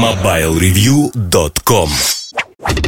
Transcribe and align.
MobileReview.com 0.00 2.21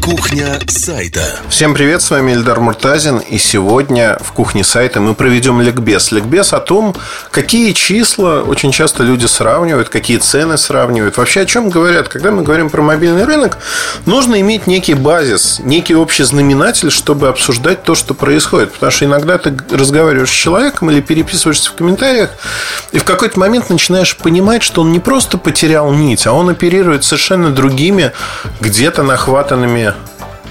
Кухня 0.05 0.59
сайта. 0.69 1.41
Всем 1.49 1.73
привет, 1.73 2.03
с 2.03 2.11
вами 2.11 2.33
Эльдар 2.33 2.61
Муртазин. 2.61 3.21
И 3.21 3.39
сегодня 3.39 4.19
в 4.21 4.33
кухне 4.33 4.63
сайта 4.63 5.01
мы 5.01 5.15
проведем 5.15 5.63
ликбез. 5.63 6.13
Ликбез 6.13 6.53
о 6.53 6.61
том, 6.61 6.95
какие 7.31 7.73
числа 7.73 8.43
очень 8.43 8.71
часто 8.71 9.03
люди 9.03 9.25
сравнивают, 9.25 9.89
какие 9.89 10.19
цены 10.19 10.59
сравнивают. 10.59 11.17
Вообще 11.17 11.41
о 11.41 11.47
чем 11.47 11.71
говорят? 11.71 12.09
Когда 12.09 12.33
мы 12.33 12.43
говорим 12.43 12.69
про 12.69 12.83
мобильный 12.83 13.25
рынок, 13.25 13.57
нужно 14.05 14.39
иметь 14.43 14.67
некий 14.67 14.93
базис, 14.93 15.59
некий 15.65 15.95
общий 15.95 16.25
знаменатель, 16.25 16.91
чтобы 16.91 17.29
обсуждать 17.29 17.83
то, 17.83 17.95
что 17.95 18.13
происходит. 18.13 18.75
Потому 18.75 18.93
что 18.93 19.07
иногда 19.07 19.39
ты 19.39 19.57
разговариваешь 19.71 20.29
с 20.29 20.35
человеком 20.35 20.91
или 20.91 21.01
переписываешься 21.01 21.71
в 21.71 21.77
комментариях, 21.77 22.29
и 22.93 22.99
в 22.99 23.05
какой-то 23.05 23.41
момент 23.41 23.71
начинаешь 23.71 24.15
понимать, 24.19 24.63
что 24.63 24.83
он 24.83 24.93
не 24.93 25.01
просто 25.01 25.39
потерял 25.39 25.91
нить, 25.93 26.27
а 26.27 26.33
он 26.33 26.51
оперирует 26.51 27.05
совершенно 27.05 27.51
другими, 27.51 28.13
где-то 28.61 29.03
нахватанными 29.03 29.94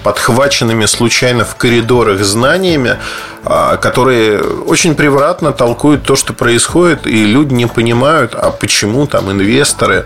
подхваченными 0.03 0.85
случайно 0.85 1.45
в 1.45 1.55
коридорах 1.55 2.23
знаниями, 2.23 2.98
а, 3.45 3.77
которые 3.77 4.41
очень 4.41 4.95
превратно 4.95 5.52
толкуют 5.52 6.03
то, 6.03 6.16
что 6.16 6.34
происходит, 6.34 7.07
и 7.07 7.26
люди 7.26 7.53
не 7.53 7.67
понимают, 7.67 8.35
а 8.35 8.52
почему 8.52 9.07
там 9.07 9.31
инвесторы 9.31 10.05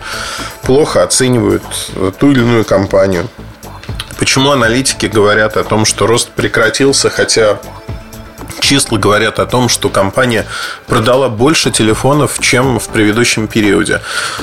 плохо 0.62 1.02
оценивают 1.02 1.62
ту 2.18 2.30
или 2.30 2.40
иную 2.40 2.64
компанию. 2.64 3.28
Почему 4.18 4.50
аналитики 4.50 5.06
говорят 5.06 5.56
о 5.56 5.64
том, 5.64 5.84
что 5.84 6.06
рост 6.06 6.30
прекратился, 6.30 7.08
хотя 7.08 7.58
числа 8.60 8.98
говорят 8.98 9.38
о 9.38 9.46
том, 9.46 9.68
что 9.68 9.88
компания 9.88 10.46
продала 10.86 11.28
больше 11.28 11.70
телефонов, 11.70 12.38
чем 12.40 12.78
в 12.78 12.88
предыдущем 12.88 13.48
периоде. 13.48 14.00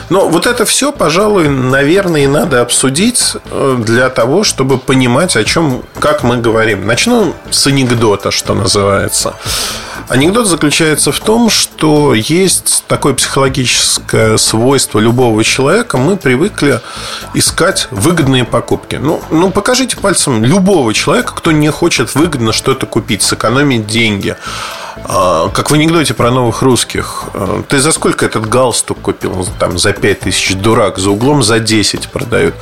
Но 0.09 0.27
вот 0.27 0.47
это 0.47 0.65
все, 0.65 0.91
пожалуй, 0.91 1.47
наверное, 1.47 2.23
и 2.23 2.27
надо 2.27 2.61
обсудить 2.61 3.35
э, 3.51 3.77
для 3.79 4.09
того, 4.09 4.43
чтобы 4.43 4.77
понимать, 4.77 5.35
о 5.35 5.43
чем, 5.43 5.83
как 5.99 6.23
мы 6.23 6.37
говорим. 6.37 6.85
Начну 6.85 7.33
с 7.49 7.67
анекдота, 7.67 8.31
что 8.31 8.53
называется. 8.53 9.35
Анекдот 10.07 10.47
заключается 10.47 11.11
в 11.11 11.19
том, 11.19 11.49
что 11.49 12.13
есть 12.13 12.83
такое 12.87 13.15
психологическое 13.15 14.37
свойство 14.37 14.99
любого 14.99 15.43
человека. 15.43 15.97
Мы 15.97 16.15
привыкли 16.15 16.79
искать 17.33 17.87
выгодные 17.89 18.45
покупки. 18.45 18.97
Ну, 18.97 19.21
ну 19.31 19.49
покажите 19.49 19.97
пальцем 19.97 20.43
любого 20.43 20.93
человека, 20.93 21.33
кто 21.35 21.51
не 21.51 21.71
хочет 21.71 22.13
выгодно 22.13 22.53
что-то 22.53 22.85
купить, 22.85 23.23
сэкономить 23.23 23.87
деньги. 23.87 24.35
А, 25.03 25.49
как 25.49 25.71
в 25.71 25.73
анекдоте 25.73 26.13
про 26.13 26.31
новых 26.31 26.61
русских. 26.61 27.25
А, 27.33 27.63
ты 27.67 27.79
за 27.79 27.91
сколько 27.91 28.25
этот 28.25 28.47
галстук 28.47 29.01
купил? 29.01 29.45
Там 29.59 29.77
за 29.77 29.91
5 29.91 30.21
тысяч. 30.21 30.55
Дурак. 30.55 30.97
За 30.97 31.09
углом 31.09 31.43
за 31.43 31.59
10 31.59 32.09
продают. 32.09 32.55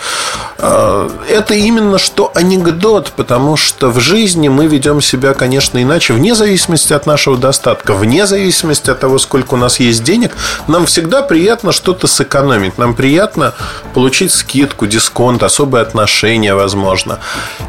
А, 0.58 1.09
это 1.30 1.53
именно 1.53 2.00
что 2.00 2.31
анекдот, 2.34 3.14
потому 3.16 3.56
что 3.56 3.90
в 3.90 4.00
жизни 4.00 4.48
мы 4.50 4.66
ведем 4.66 5.00
себя, 5.02 5.34
конечно, 5.34 5.81
иначе. 5.81 6.14
Вне 6.14 6.34
зависимости 6.34 6.94
от 6.94 7.06
нашего 7.06 7.38
достатка, 7.38 7.94
вне 7.94 8.25
зависимости 8.25 8.90
от 8.90 9.00
того, 9.00 9.20
сколько 9.20 9.53
у 9.53 9.58
нас 9.58 9.80
есть 9.80 10.03
денег, 10.03 10.36
нам 10.68 10.88
всегда 10.88 11.22
приятно 11.22 11.72
что-то 11.72 12.08
сэкономить. 12.08 12.78
Нам 12.78 12.95
приятно 12.95 13.53
получить 13.94 14.31
скидку, 14.34 14.88
дисконт, 14.88 15.44
особые 15.44 15.84
отношения, 15.84 16.56
возможно. 16.56 17.20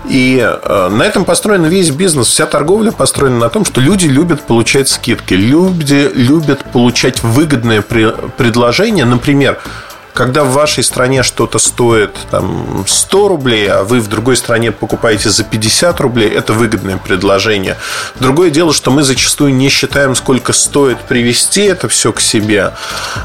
И 0.08 0.36
на 0.68 1.02
этом 1.02 1.24
построен 1.24 1.64
весь 1.64 1.90
бизнес. 1.90 2.28
Вся 2.28 2.46
торговля 2.46 2.92
построена 2.92 3.38
на 3.38 3.48
том, 3.50 3.64
что 3.64 3.80
люди 3.80 4.06
любят 4.06 4.40
получать 4.40 4.53
получать 4.54 4.88
скидки. 4.88 5.34
Люди 5.34 6.12
любят 6.14 6.64
получать 6.72 7.24
выгодное 7.24 7.82
предложение. 7.82 9.04
Например, 9.04 9.58
когда 10.14 10.44
в 10.44 10.52
вашей 10.52 10.84
стране 10.84 11.24
что-то 11.24 11.58
стоит 11.58 12.16
там, 12.30 12.84
100 12.86 13.28
рублей, 13.28 13.68
а 13.68 13.82
вы 13.82 14.00
в 14.00 14.08
другой 14.08 14.36
стране 14.36 14.70
покупаете 14.70 15.28
за 15.28 15.42
50 15.42 16.00
рублей, 16.00 16.30
это 16.30 16.52
выгодное 16.52 16.98
предложение. 16.98 17.76
Другое 18.20 18.50
дело, 18.50 18.72
что 18.72 18.92
мы 18.92 19.02
зачастую 19.02 19.52
не 19.54 19.68
считаем, 19.68 20.14
сколько 20.14 20.52
стоит 20.52 21.00
привести 21.00 21.62
это 21.62 21.88
все 21.88 22.12
к 22.12 22.20
себе. 22.20 22.74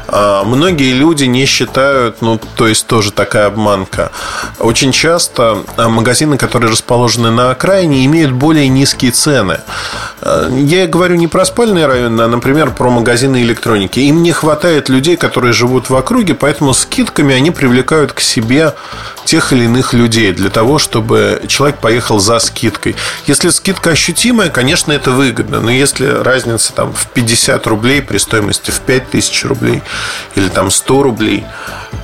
А 0.08 0.42
многие 0.42 0.92
люди 0.92 1.24
не 1.24 1.46
считают, 1.46 2.20
ну, 2.22 2.40
то 2.56 2.66
есть 2.66 2.88
тоже 2.88 3.12
такая 3.12 3.46
обманка. 3.46 4.10
Очень 4.58 4.90
часто 4.90 5.62
а, 5.76 5.88
магазины, 5.88 6.36
которые 6.36 6.72
расположены 6.72 7.30
на 7.30 7.52
окраине, 7.52 8.04
имеют 8.04 8.32
более 8.32 8.68
низкие 8.68 9.12
цены. 9.12 9.60
Я 10.22 10.86
говорю 10.86 11.16
не 11.16 11.28
про 11.28 11.44
спальные 11.44 11.86
районы, 11.86 12.20
а, 12.22 12.28
например, 12.28 12.72
про 12.72 12.90
магазины 12.90 13.42
электроники. 13.42 14.00
Им 14.00 14.22
не 14.22 14.32
хватает 14.32 14.88
людей, 14.90 15.16
которые 15.16 15.52
живут 15.52 15.88
в 15.88 15.96
округе, 15.96 16.34
поэтому 16.34 16.74
скидками 16.74 17.34
они 17.34 17.50
привлекают 17.50 18.12
к 18.12 18.20
себе 18.20 18.74
тех 19.24 19.52
или 19.52 19.64
иных 19.64 19.94
людей 19.94 20.32
для 20.32 20.50
того, 20.50 20.78
чтобы 20.78 21.42
человек 21.48 21.78
поехал 21.78 22.18
за 22.18 22.38
скидкой. 22.38 22.96
Если 23.26 23.48
скидка 23.48 23.90
ощутимая, 23.90 24.50
конечно, 24.50 24.92
это 24.92 25.10
выгодно. 25.10 25.60
Но 25.60 25.70
если 25.70 26.06
разница 26.06 26.74
там, 26.74 26.92
в 26.92 27.06
50 27.08 27.66
рублей 27.66 28.02
при 28.02 28.18
стоимости 28.18 28.70
в 28.70 28.80
5000 28.80 29.44
рублей 29.44 29.82
или 30.34 30.48
там 30.48 30.70
100 30.70 31.02
рублей, 31.02 31.46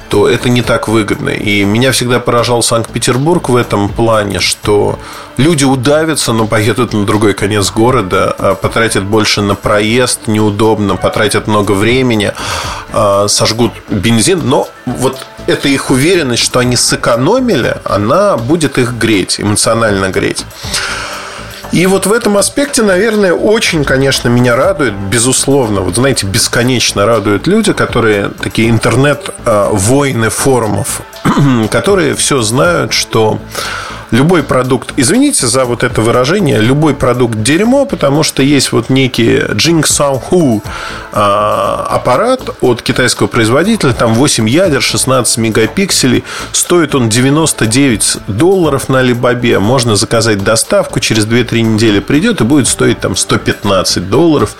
то 0.08 0.28
это 0.28 0.48
не 0.48 0.62
так 0.62 0.88
выгодно. 0.88 1.30
И 1.30 1.64
меня 1.64 1.92
всегда 1.92 2.20
поражал 2.20 2.62
Санкт-Петербург 2.62 3.48
в 3.48 3.56
этом 3.56 3.88
плане, 3.88 4.40
что 4.40 4.98
люди 5.36 5.64
удавятся, 5.64 6.32
но 6.32 6.46
поедут 6.46 6.92
на 6.92 7.04
другой 7.04 7.34
конец 7.34 7.70
города, 7.70 8.34
а 8.38 8.54
потратят 8.54 9.04
больше 9.04 9.42
на 9.42 9.54
проезд, 9.54 10.26
неудобно, 10.26 10.96
потратят 10.96 11.46
много 11.46 11.72
времени, 11.72 12.32
а, 12.92 13.28
сожгут 13.28 13.72
бензин, 13.88 14.42
но 14.44 14.68
вот 14.84 15.18
эта 15.46 15.68
их 15.68 15.90
уверенность, 15.90 16.42
что 16.42 16.58
они 16.60 16.76
сэкономили, 16.76 17.76
она 17.84 18.36
будет 18.36 18.78
их 18.78 18.94
греть, 18.94 19.40
эмоционально 19.40 20.08
греть. 20.10 20.44
И 21.76 21.84
вот 21.84 22.06
в 22.06 22.12
этом 22.14 22.38
аспекте, 22.38 22.82
наверное, 22.82 23.34
очень, 23.34 23.84
конечно, 23.84 24.30
меня 24.30 24.56
радует, 24.56 24.94
безусловно, 24.94 25.82
вот 25.82 25.96
знаете, 25.96 26.26
бесконечно 26.26 27.04
радуют 27.04 27.46
люди, 27.46 27.74
которые 27.74 28.30
такие 28.30 28.70
интернет-воины 28.70 30.30
форумов, 30.30 31.02
которые 31.70 32.14
все 32.14 32.40
знают, 32.40 32.94
что 32.94 33.38
любой 34.10 34.42
продукт, 34.42 34.92
извините 34.96 35.46
за 35.46 35.64
вот 35.64 35.82
это 35.82 36.00
выражение, 36.00 36.60
любой 36.60 36.94
продукт 36.94 37.42
дерьмо, 37.42 37.86
потому 37.86 38.22
что 38.22 38.42
есть 38.42 38.72
вот 38.72 38.90
некий 38.90 39.38
Jingshao 39.38 40.62
а, 41.12 41.86
аппарат 41.90 42.50
от 42.60 42.82
китайского 42.82 43.26
производителя, 43.26 43.92
там 43.92 44.14
8 44.14 44.48
ядер, 44.48 44.82
16 44.82 45.38
мегапикселей, 45.38 46.24
стоит 46.52 46.94
он 46.94 47.08
99 47.08 48.18
долларов 48.28 48.88
на 48.88 49.00
Алибабе, 49.00 49.58
можно 49.58 49.96
заказать 49.96 50.42
доставку, 50.42 51.00
через 51.00 51.26
2-3 51.26 51.60
недели 51.62 52.00
придет 52.00 52.40
и 52.40 52.44
будет 52.44 52.68
стоить 52.68 53.00
там 53.00 53.16
115 53.16 54.08
долларов. 54.08 54.56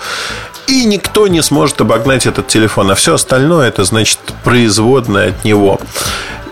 И 0.67 0.85
никто 0.85 1.29
не 1.29 1.43
сможет 1.43 1.81
обогнать 1.81 2.27
этот 2.27 2.49
телефон. 2.49 2.91
А 2.91 2.95
все 2.95 3.15
остальное 3.15 3.69
это 3.69 3.85
значит 3.85 4.19
производное 4.43 5.31
от 5.31 5.45
него. 5.45 5.81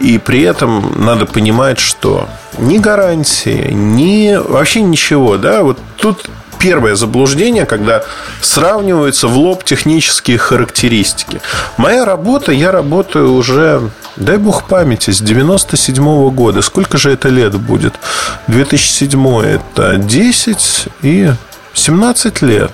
И 0.01 0.19
при 0.19 0.43
этом 0.43 1.05
надо 1.05 1.27
понимать, 1.27 1.79
что 1.79 2.29
ни 2.59 2.79
гарантии, 2.79 3.71
ни 3.73 4.37
вообще 4.37 4.83
ничего, 4.83 5.37
да, 5.37 5.63
вот 5.63 5.79
тут 5.97 6.29
первое 6.59 6.95
заблуждение, 6.95 7.67
когда 7.67 8.05
сравниваются 8.41 9.29
в 9.29 9.37
лоб 9.37 9.65
технические 9.65 10.39
характеристики. 10.39 11.41
Моя 11.77 12.05
работа, 12.05 12.53
я 12.53 12.73
работаю 12.73 13.35
уже, 13.35 13.91
дай 14.17 14.39
бог 14.39 14.65
памяти, 14.65 15.11
с 15.11 15.21
97 15.21 16.03
-го 16.03 16.31
года. 16.31 16.63
Сколько 16.63 16.99
же 16.99 17.13
это 17.13 17.29
лет 17.29 17.55
будет? 17.55 17.95
2007 18.49 19.43
это 19.43 19.97
10 19.97 20.89
и 21.03 21.33
17 21.75 22.43
лет. 22.43 22.73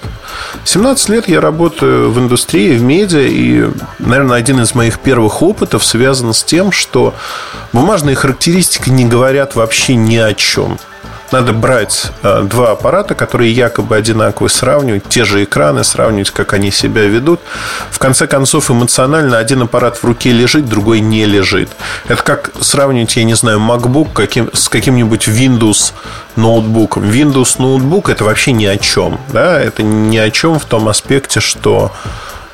17 0.65 1.09
лет 1.09 1.29
я 1.29 1.41
работаю 1.41 2.11
в 2.11 2.19
индустрии, 2.19 2.77
в 2.77 2.83
медиа, 2.83 3.23
и, 3.23 3.69
наверное, 3.99 4.37
один 4.37 4.61
из 4.61 4.75
моих 4.75 4.99
первых 4.99 5.43
опытов 5.43 5.85
связан 5.85 6.33
с 6.35 6.45
тем, 6.45 6.71
что 6.71 7.15
бумажные 7.73 8.15
характеристики 8.15 8.91
не 8.91 9.07
говорят 9.07 9.55
вообще 9.57 9.95
ни 9.97 10.17
о 10.17 10.35
чем 10.35 10.79
надо 11.33 11.53
брать 11.53 12.13
э, 12.23 12.43
два 12.45 12.73
аппарата, 12.73 13.15
которые 13.15 13.53
якобы 13.53 13.97
одинаковые, 13.97 14.51
сравнивать 14.51 15.09
те 15.09 15.25
же 15.25 15.45
экраны, 15.45 15.85
сравнивать, 15.85 16.31
как 16.31 16.53
они 16.53 16.71
себя 16.71 17.03
ведут. 17.03 17.41
В 17.91 17.99
конце 17.99 18.27
концов, 18.27 18.71
эмоционально 18.71 19.39
один 19.39 19.63
аппарат 19.63 19.97
в 19.97 20.05
руке 20.05 20.33
лежит, 20.33 20.69
другой 20.69 21.01
не 21.01 21.27
лежит. 21.27 21.71
Это 22.09 22.23
как 22.23 22.51
сравнивать, 22.61 23.17
я 23.17 23.25
не 23.25 23.35
знаю, 23.35 23.59
MacBook 23.59 24.13
каким, 24.13 24.51
с 24.53 24.69
каким-нибудь 24.69 25.29
Windows 25.29 25.93
ноутбуком. 26.37 27.05
Windows 27.05 27.57
ноутбук 27.59 28.09
это 28.09 28.25
вообще 28.25 28.53
ни 28.53 28.67
о 28.67 28.77
чем. 28.77 29.21
Да? 29.33 29.61
Это 29.61 29.83
ни 29.83 30.17
о 30.17 30.31
чем 30.31 30.59
в 30.59 30.65
том 30.65 30.89
аспекте, 30.89 31.41
что 31.41 31.93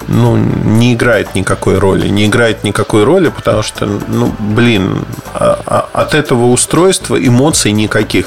ну, 0.09 0.37
не 0.37 0.95
играет 0.95 1.35
никакой 1.35 1.79
роли. 1.79 2.09
Не 2.09 2.27
играет 2.27 2.65
никакой 2.65 3.05
роли, 3.05 3.29
потому 3.29 3.63
что, 3.63 3.87
ну, 3.87 4.35
блин, 4.39 5.05
а, 5.35 5.61
а, 5.67 5.89
от 5.93 6.15
этого 6.15 6.47
устройства 6.47 7.17
эмоций 7.17 7.73
никаких. 7.73 8.27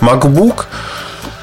MacBook 0.00 0.66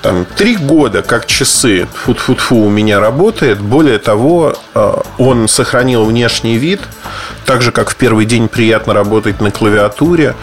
там 0.02 0.26
три 0.36 0.56
года 0.56 1.02
как 1.02 1.26
часы 1.26 1.88
фу 1.92 2.14
фу 2.14 2.36
фу 2.36 2.58
у 2.58 2.70
меня 2.70 3.00
работает. 3.00 3.60
Более 3.60 3.98
того, 3.98 4.54
а, 4.76 5.02
он 5.18 5.48
сохранил 5.48 6.06
внешний 6.06 6.58
вид. 6.58 6.82
так 7.46 7.62
же, 7.62 7.72
как 7.72 7.90
в 7.90 7.96
первый 7.96 8.26
день 8.26 8.48
приятно 8.48 8.94
работать 8.94 9.42
на 9.42 9.52
клавиатуре, 9.52 10.36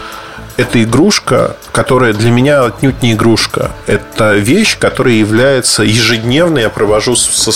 это 0.57 0.83
игрушка, 0.83 1.55
которая 1.71 2.13
для 2.13 2.29
меня 2.29 2.63
отнюдь 2.63 3.01
не 3.01 3.13
игрушка. 3.13 3.71
Это 3.87 4.33
вещь, 4.33 4.77
которая 4.77 5.15
является 5.15 5.83
ежедневно, 5.83 6.59
я 6.59 6.69
провожу 6.69 7.15
со, 7.15 7.51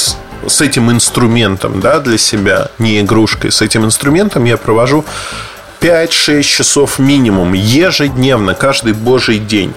с 0.45 0.61
этим 0.61 0.91
инструментом 0.91 1.79
да, 1.79 1.99
для 1.99 2.17
себя, 2.17 2.69
не 2.77 3.01
игрушкой. 3.01 3.51
С 3.51 3.61
этим 3.61 3.85
инструментом 3.85 4.45
я 4.45 4.57
провожу 4.57 5.05
5-6 5.81 6.43
часов 6.43 6.99
минимум 6.99 7.53
ежедневно, 7.53 8.55
каждый 8.55 8.93
божий 8.93 9.39
день. 9.39 9.73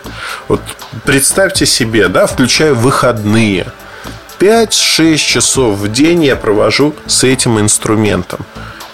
Вот 0.48 0.60
представьте 1.04 1.66
себе, 1.66 2.08
да, 2.08 2.26
включая 2.26 2.74
выходные. 2.74 3.66
5-6 4.38 5.16
часов 5.16 5.78
в 5.78 5.92
день 5.92 6.24
я 6.24 6.36
провожу 6.36 6.94
с 7.06 7.24
этим 7.24 7.60
инструментом. 7.60 8.40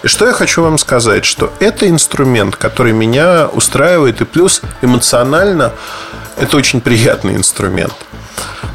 И 0.03 0.07
что 0.07 0.27
я 0.27 0.33
хочу 0.33 0.61
вам 0.61 0.77
сказать, 0.77 1.25
что 1.25 1.53
это 1.59 1.89
инструмент, 1.89 2.55
который 2.55 2.93
меня 2.93 3.47
устраивает, 3.47 4.21
и 4.21 4.25
плюс 4.25 4.61
эмоционально 4.81 5.73
это 6.37 6.57
очень 6.57 6.81
приятный 6.81 7.35
инструмент. 7.35 7.95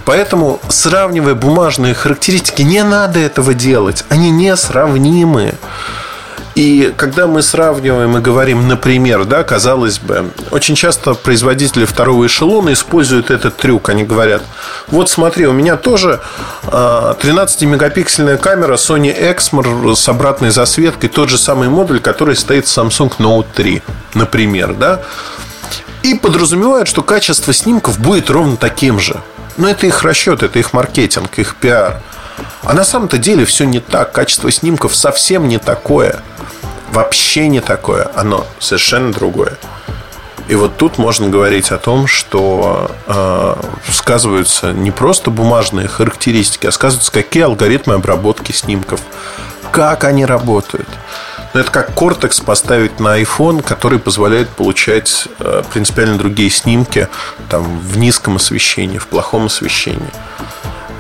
Поэтому, 0.04 0.60
сравнивая 0.68 1.34
бумажные 1.34 1.94
характеристики, 1.94 2.62
не 2.62 2.82
надо 2.82 3.18
этого 3.18 3.54
делать. 3.54 4.04
Они 4.08 4.30
несравнимы. 4.30 5.54
И 6.54 6.92
когда 6.96 7.26
мы 7.26 7.40
сравниваем 7.42 8.18
и 8.18 8.20
говорим, 8.20 8.68
например, 8.68 9.24
да, 9.24 9.42
казалось 9.42 9.98
бы, 9.98 10.30
очень 10.50 10.74
часто 10.74 11.14
производители 11.14 11.86
второго 11.86 12.26
эшелона 12.26 12.74
используют 12.74 13.30
этот 13.30 13.56
трюк. 13.56 13.88
Они 13.88 14.04
говорят, 14.04 14.42
вот 14.88 15.08
смотри, 15.08 15.46
у 15.46 15.52
меня 15.52 15.76
тоже 15.76 16.20
13-мегапиксельная 16.64 18.34
а, 18.34 18.38
камера 18.38 18.74
Sony 18.74 19.16
Exmor 19.16 19.96
с 19.96 20.06
обратной 20.08 20.50
засветкой, 20.50 21.08
тот 21.08 21.30
же 21.30 21.38
самый 21.38 21.68
модуль, 21.68 22.00
который 22.00 22.36
стоит 22.36 22.66
в 22.66 22.76
Samsung 22.76 23.12
Note 23.18 23.46
3, 23.54 23.82
например, 24.14 24.74
да. 24.74 25.00
И 26.02 26.14
подразумевают, 26.14 26.88
что 26.88 27.02
качество 27.02 27.54
снимков 27.54 27.98
будет 27.98 28.28
ровно 28.28 28.56
таким 28.56 29.00
же. 29.00 29.22
Но 29.56 29.68
это 29.68 29.86
их 29.86 30.02
расчет, 30.02 30.42
это 30.42 30.58
их 30.58 30.72
маркетинг, 30.72 31.38
их 31.38 31.56
пиар. 31.56 32.00
А 32.62 32.72
на 32.72 32.84
самом-то 32.84 33.18
деле 33.18 33.44
все 33.44 33.64
не 33.64 33.80
так. 33.80 34.12
Качество 34.12 34.50
снимков 34.50 34.94
совсем 34.94 35.48
не 35.48 35.58
такое. 35.58 36.22
Вообще 36.92 37.48
не 37.48 37.60
такое. 37.60 38.10
Оно 38.14 38.46
совершенно 38.58 39.12
другое. 39.12 39.58
И 40.48 40.54
вот 40.54 40.76
тут 40.76 40.98
можно 40.98 41.28
говорить 41.28 41.70
о 41.70 41.78
том, 41.78 42.06
что 42.06 42.90
э, 43.06 43.54
сказываются 43.90 44.72
не 44.72 44.90
просто 44.90 45.30
бумажные 45.30 45.88
характеристики, 45.88 46.66
а 46.66 46.72
сказываются 46.72 47.12
какие 47.12 47.44
алгоритмы 47.44 47.94
обработки 47.94 48.52
снимков, 48.52 49.00
как 49.70 50.04
они 50.04 50.26
работают. 50.26 50.88
Но 51.54 51.60
это 51.60 51.70
как 51.70 51.94
кортекс 51.94 52.40
поставить 52.40 52.98
на 52.98 53.20
iPhone, 53.20 53.62
который 53.62 53.98
позволяет 53.98 54.48
получать 54.48 55.28
э, 55.38 55.62
принципиально 55.72 56.16
другие 56.16 56.50
снимки 56.50 57.08
там, 57.48 57.78
в 57.80 57.98
низком 57.98 58.36
освещении, 58.36 58.98
в 58.98 59.06
плохом 59.06 59.46
освещении. 59.46 60.10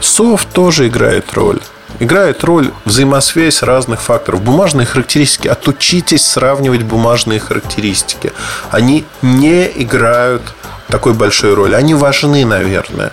Софт 0.00 0.48
тоже 0.52 0.88
играет 0.88 1.32
роль. 1.32 1.60
Играет 2.00 2.42
роль 2.44 2.72
взаимосвязь 2.84 3.62
разных 3.62 4.02
факторов. 4.02 4.42
Бумажные 4.42 4.86
характеристики. 4.86 5.48
Отучитесь 5.48 6.26
сравнивать 6.26 6.82
бумажные 6.82 7.38
характеристики. 7.38 8.32
Они 8.70 9.04
не 9.22 9.70
играют 9.82 10.42
такой 10.88 11.14
большой 11.14 11.54
роли. 11.54 11.74
Они 11.74 11.94
важны, 11.94 12.44
наверное, 12.44 13.12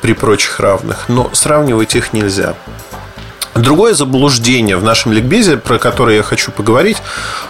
при 0.00 0.14
прочих 0.14 0.60
равных, 0.60 1.08
но 1.08 1.30
сравнивать 1.34 1.94
их 1.96 2.12
нельзя. 2.12 2.54
Другое 3.54 3.94
заблуждение 3.94 4.76
в 4.76 4.84
нашем 4.84 5.12
ликбезе, 5.12 5.56
про 5.56 5.78
которое 5.78 6.16
я 6.16 6.22
хочу 6.22 6.52
поговорить, 6.52 6.98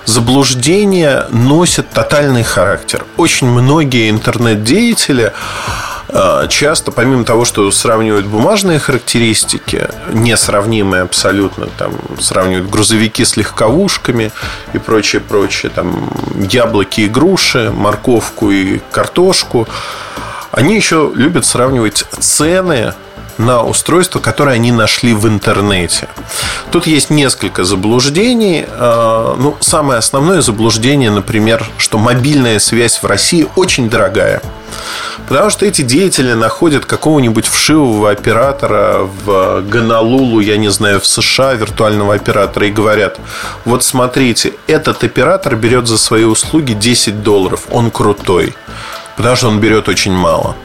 заблуждение 0.07 1.27
носит 1.31 1.91
тотальный 1.91 2.43
характер. 2.43 3.05
Очень 3.17 3.49
многие 3.49 4.11
интернет-деятели 4.11 5.33
а, 6.09 6.49
часто, 6.49 6.91
помимо 6.91 7.25
того, 7.25 7.45
что 7.45 7.71
сравнивают 7.71 8.27
бумажные 8.27 8.79
характеристики, 8.79 9.89
несравнимые 10.13 11.03
абсолютно, 11.03 11.67
там, 11.67 11.93
сравнивают 12.19 12.71
грузовики 12.71 13.25
с 13.25 13.37
легковушками 13.37 14.33
и 14.73 14.79
прочее, 14.79 15.21
прочее, 15.21 15.71
там, 15.75 16.11
яблоки 16.51 17.03
и 17.03 17.09
груши, 17.09 17.71
морковку 17.71 18.51
и 18.51 18.81
картошку, 18.91 19.69
они 20.51 20.75
еще 20.75 21.13
любят 21.15 21.47
сравнивать 21.47 22.05
цены 22.19 22.95
на 23.41 23.63
устройство, 23.63 24.21
которое 24.21 24.55
они 24.57 24.73
нашли 24.73 25.15
в 25.15 25.27
интернете. 25.27 26.09
Тут 26.71 26.87
есть 26.87 27.11
несколько 27.11 27.65
заблуждений. 27.65 28.67
А, 28.69 29.37
ну, 29.37 29.57
самое 29.61 29.99
основное 29.99 30.43
заблуждение, 30.43 31.11
например, 31.11 31.65
что 31.79 31.99
мобильная 31.99 32.59
связь 32.59 33.03
в 33.03 33.07
России 33.07 33.47
очень 33.57 33.91
дорогая. 33.91 34.43
Потому 35.29 35.51
что 35.51 35.67
эти 35.67 35.83
деятели 35.83 36.33
находят 36.33 36.85
какого-нибудь 36.85 37.47
вшивого 37.47 38.11
оператора 38.11 39.09
в 39.25 39.63
Гонолулу, 39.63 40.41
я 40.41 40.57
не 40.57 40.71
знаю, 40.71 41.01
в 41.01 41.07
США, 41.07 41.55
виртуального 41.55 42.15
оператора, 42.15 42.67
и 42.67 42.73
говорят, 42.73 43.19
вот 43.65 43.85
смотрите, 43.85 44.55
этот 44.67 45.05
оператор 45.05 45.57
берет 45.57 45.87
за 45.87 45.99
свои 45.99 46.25
услуги 46.25 46.73
10 46.73 47.23
долларов, 47.23 47.67
он 47.71 47.91
крутой 47.91 48.55
потому 49.17 49.37
что 49.37 49.49
он 49.49 49.61
берет 49.61 49.89
очень 49.89 50.13
мало. 50.13 50.57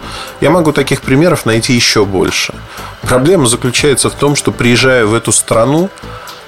Я 0.42 0.50
могу 0.50 0.72
таких 0.72 1.02
примеров 1.02 1.46
найти 1.46 1.74
еще 1.74 2.06
больше. 2.06 2.54
Проблема 3.02 3.48
заключается 3.48 4.10
в 4.10 4.16
том, 4.16 4.36
что 4.36 4.52
приезжая 4.52 5.06
в 5.06 5.14
эту 5.14 5.32
страну, 5.32 5.90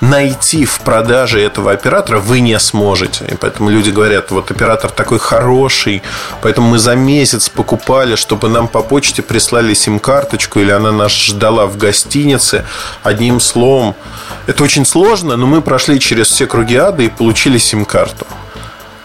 найти 0.02 0.66
в 0.66 0.80
продаже 0.82 1.42
этого 1.42 1.72
оператора 1.72 2.20
вы 2.20 2.40
не 2.40 2.60
сможете. 2.60 3.26
И 3.26 3.36
поэтому 3.36 3.70
люди 3.70 3.90
говорят, 3.90 4.32
вот 4.32 4.52
оператор 4.52 4.92
такой 4.92 5.20
хороший, 5.20 6.04
поэтому 6.42 6.70
мы 6.70 6.80
за 6.80 6.96
месяц 6.96 7.50
покупали, 7.50 8.16
чтобы 8.16 8.50
нам 8.50 8.68
по 8.68 8.82
почте 8.82 9.22
прислали 9.22 9.74
сим-карточку, 9.74 10.60
или 10.60 10.72
она 10.72 10.92
нас 10.92 11.12
ждала 11.12 11.66
в 11.66 11.78
гостинице. 11.78 12.66
Одним 13.04 13.40
словом, 13.40 13.96
это 14.46 14.64
очень 14.64 14.86
сложно, 14.86 15.36
но 15.36 15.48
мы 15.48 15.62
прошли 15.62 16.00
через 16.00 16.28
все 16.28 16.46
круги 16.46 16.76
ада 16.76 17.04
и 17.04 17.10
получили 17.10 17.58
сим-карту. 17.58 18.26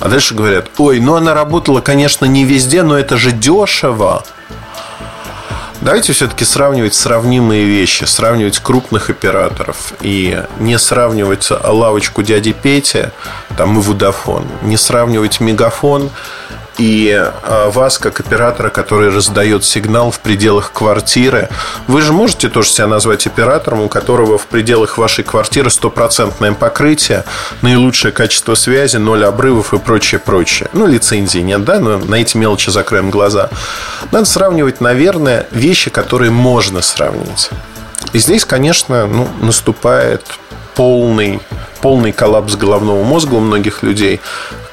А 0.02 0.08
дальше 0.08 0.34
говорят, 0.34 0.66
ой, 0.78 0.98
ну 0.98 1.14
она 1.14 1.32
работала, 1.32 1.80
конечно, 1.80 2.24
не 2.24 2.44
везде, 2.44 2.82
но 2.82 2.98
это 2.98 3.16
же 3.16 3.30
дешево. 3.30 4.24
Давайте 5.80 6.12
все-таки 6.12 6.44
сравнивать 6.44 6.94
сравнимые 6.94 7.66
вещи, 7.66 8.02
сравнивать 8.02 8.58
крупных 8.58 9.10
операторов 9.10 9.92
и 10.00 10.42
не 10.58 10.76
сравнивать 10.80 11.48
лавочку 11.50 12.24
дяди 12.24 12.52
Пети, 12.52 13.10
там 13.56 13.78
и 13.78 13.80
Водофон, 13.80 14.44
не 14.62 14.76
сравнивать 14.76 15.38
Мегафон 15.38 16.10
и 16.78 17.12
а, 17.14 17.70
вас, 17.70 17.98
как 17.98 18.20
оператора, 18.20 18.70
который 18.70 19.10
раздает 19.10 19.64
сигнал 19.64 20.10
в 20.10 20.20
пределах 20.20 20.72
квартиры. 20.72 21.48
Вы 21.86 22.02
же 22.02 22.12
можете 22.12 22.48
тоже 22.48 22.70
себя 22.70 22.86
назвать 22.86 23.26
оператором, 23.26 23.82
у 23.82 23.88
которого 23.88 24.38
в 24.38 24.46
пределах 24.46 24.98
вашей 24.98 25.24
квартиры 25.24 25.70
стопроцентное 25.70 26.52
покрытие, 26.52 27.24
наилучшее 27.60 28.12
качество 28.12 28.54
связи, 28.54 28.96
ноль 28.96 29.24
обрывов 29.24 29.74
и 29.74 29.78
прочее, 29.78 30.18
прочее. 30.18 30.68
Ну, 30.72 30.86
лицензии 30.86 31.40
нет, 31.40 31.64
да, 31.64 31.78
но 31.78 31.98
на 31.98 32.16
эти 32.16 32.36
мелочи 32.36 32.70
закроем 32.70 33.10
глаза. 33.10 33.50
Надо 34.10 34.24
сравнивать, 34.24 34.80
наверное, 34.80 35.46
вещи, 35.50 35.90
которые 35.90 36.30
можно 36.30 36.82
сравнить. 36.82 37.50
И 38.12 38.18
здесь, 38.18 38.44
конечно, 38.44 39.06
ну, 39.06 39.28
наступает 39.40 40.22
полный, 40.74 41.40
полный 41.80 42.12
коллапс 42.12 42.56
головного 42.56 43.04
мозга 43.04 43.34
у 43.34 43.40
многих 43.40 43.82
людей, 43.82 44.20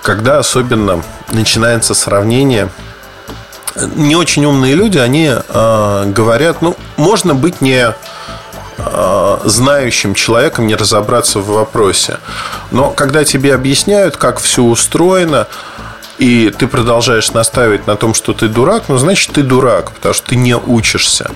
когда 0.10 0.40
особенно 0.40 1.04
начинается 1.34 1.94
сравнение 1.94 2.70
не 3.94 4.16
очень 4.16 4.44
умные 4.44 4.74
люди, 4.74 4.98
они 4.98 5.32
э, 5.32 6.04
говорят, 6.08 6.64
ну, 6.64 6.76
можно 6.98 7.36
быть 7.36 7.62
не 7.62 7.94
э, 8.80 9.38
знающим 9.46 10.16
человеком, 10.16 10.66
не 10.66 10.74
разобраться 10.74 11.38
в 11.38 11.50
вопросе. 11.50 12.18
Но 12.72 12.90
когда 12.90 13.24
тебе 13.24 13.54
объясняют, 13.54 14.18
как 14.18 14.40
все 14.40 14.64
устроено, 14.64 15.48
и 16.20 16.54
ты 16.56 16.68
продолжаешь 16.68 17.32
настаивать 17.32 17.88
на 17.88 17.96
том, 17.96 18.14
что 18.14 18.34
ты 18.34 18.50
дурак, 18.50 18.84
ну, 18.90 18.98
значит, 18.98 19.32
ты 19.32 19.42
дурак, 19.42 19.94
потому 19.94 20.14
что 20.14 20.28
ты 20.28 20.36
не 20.36 20.56
учишься. 20.56 21.32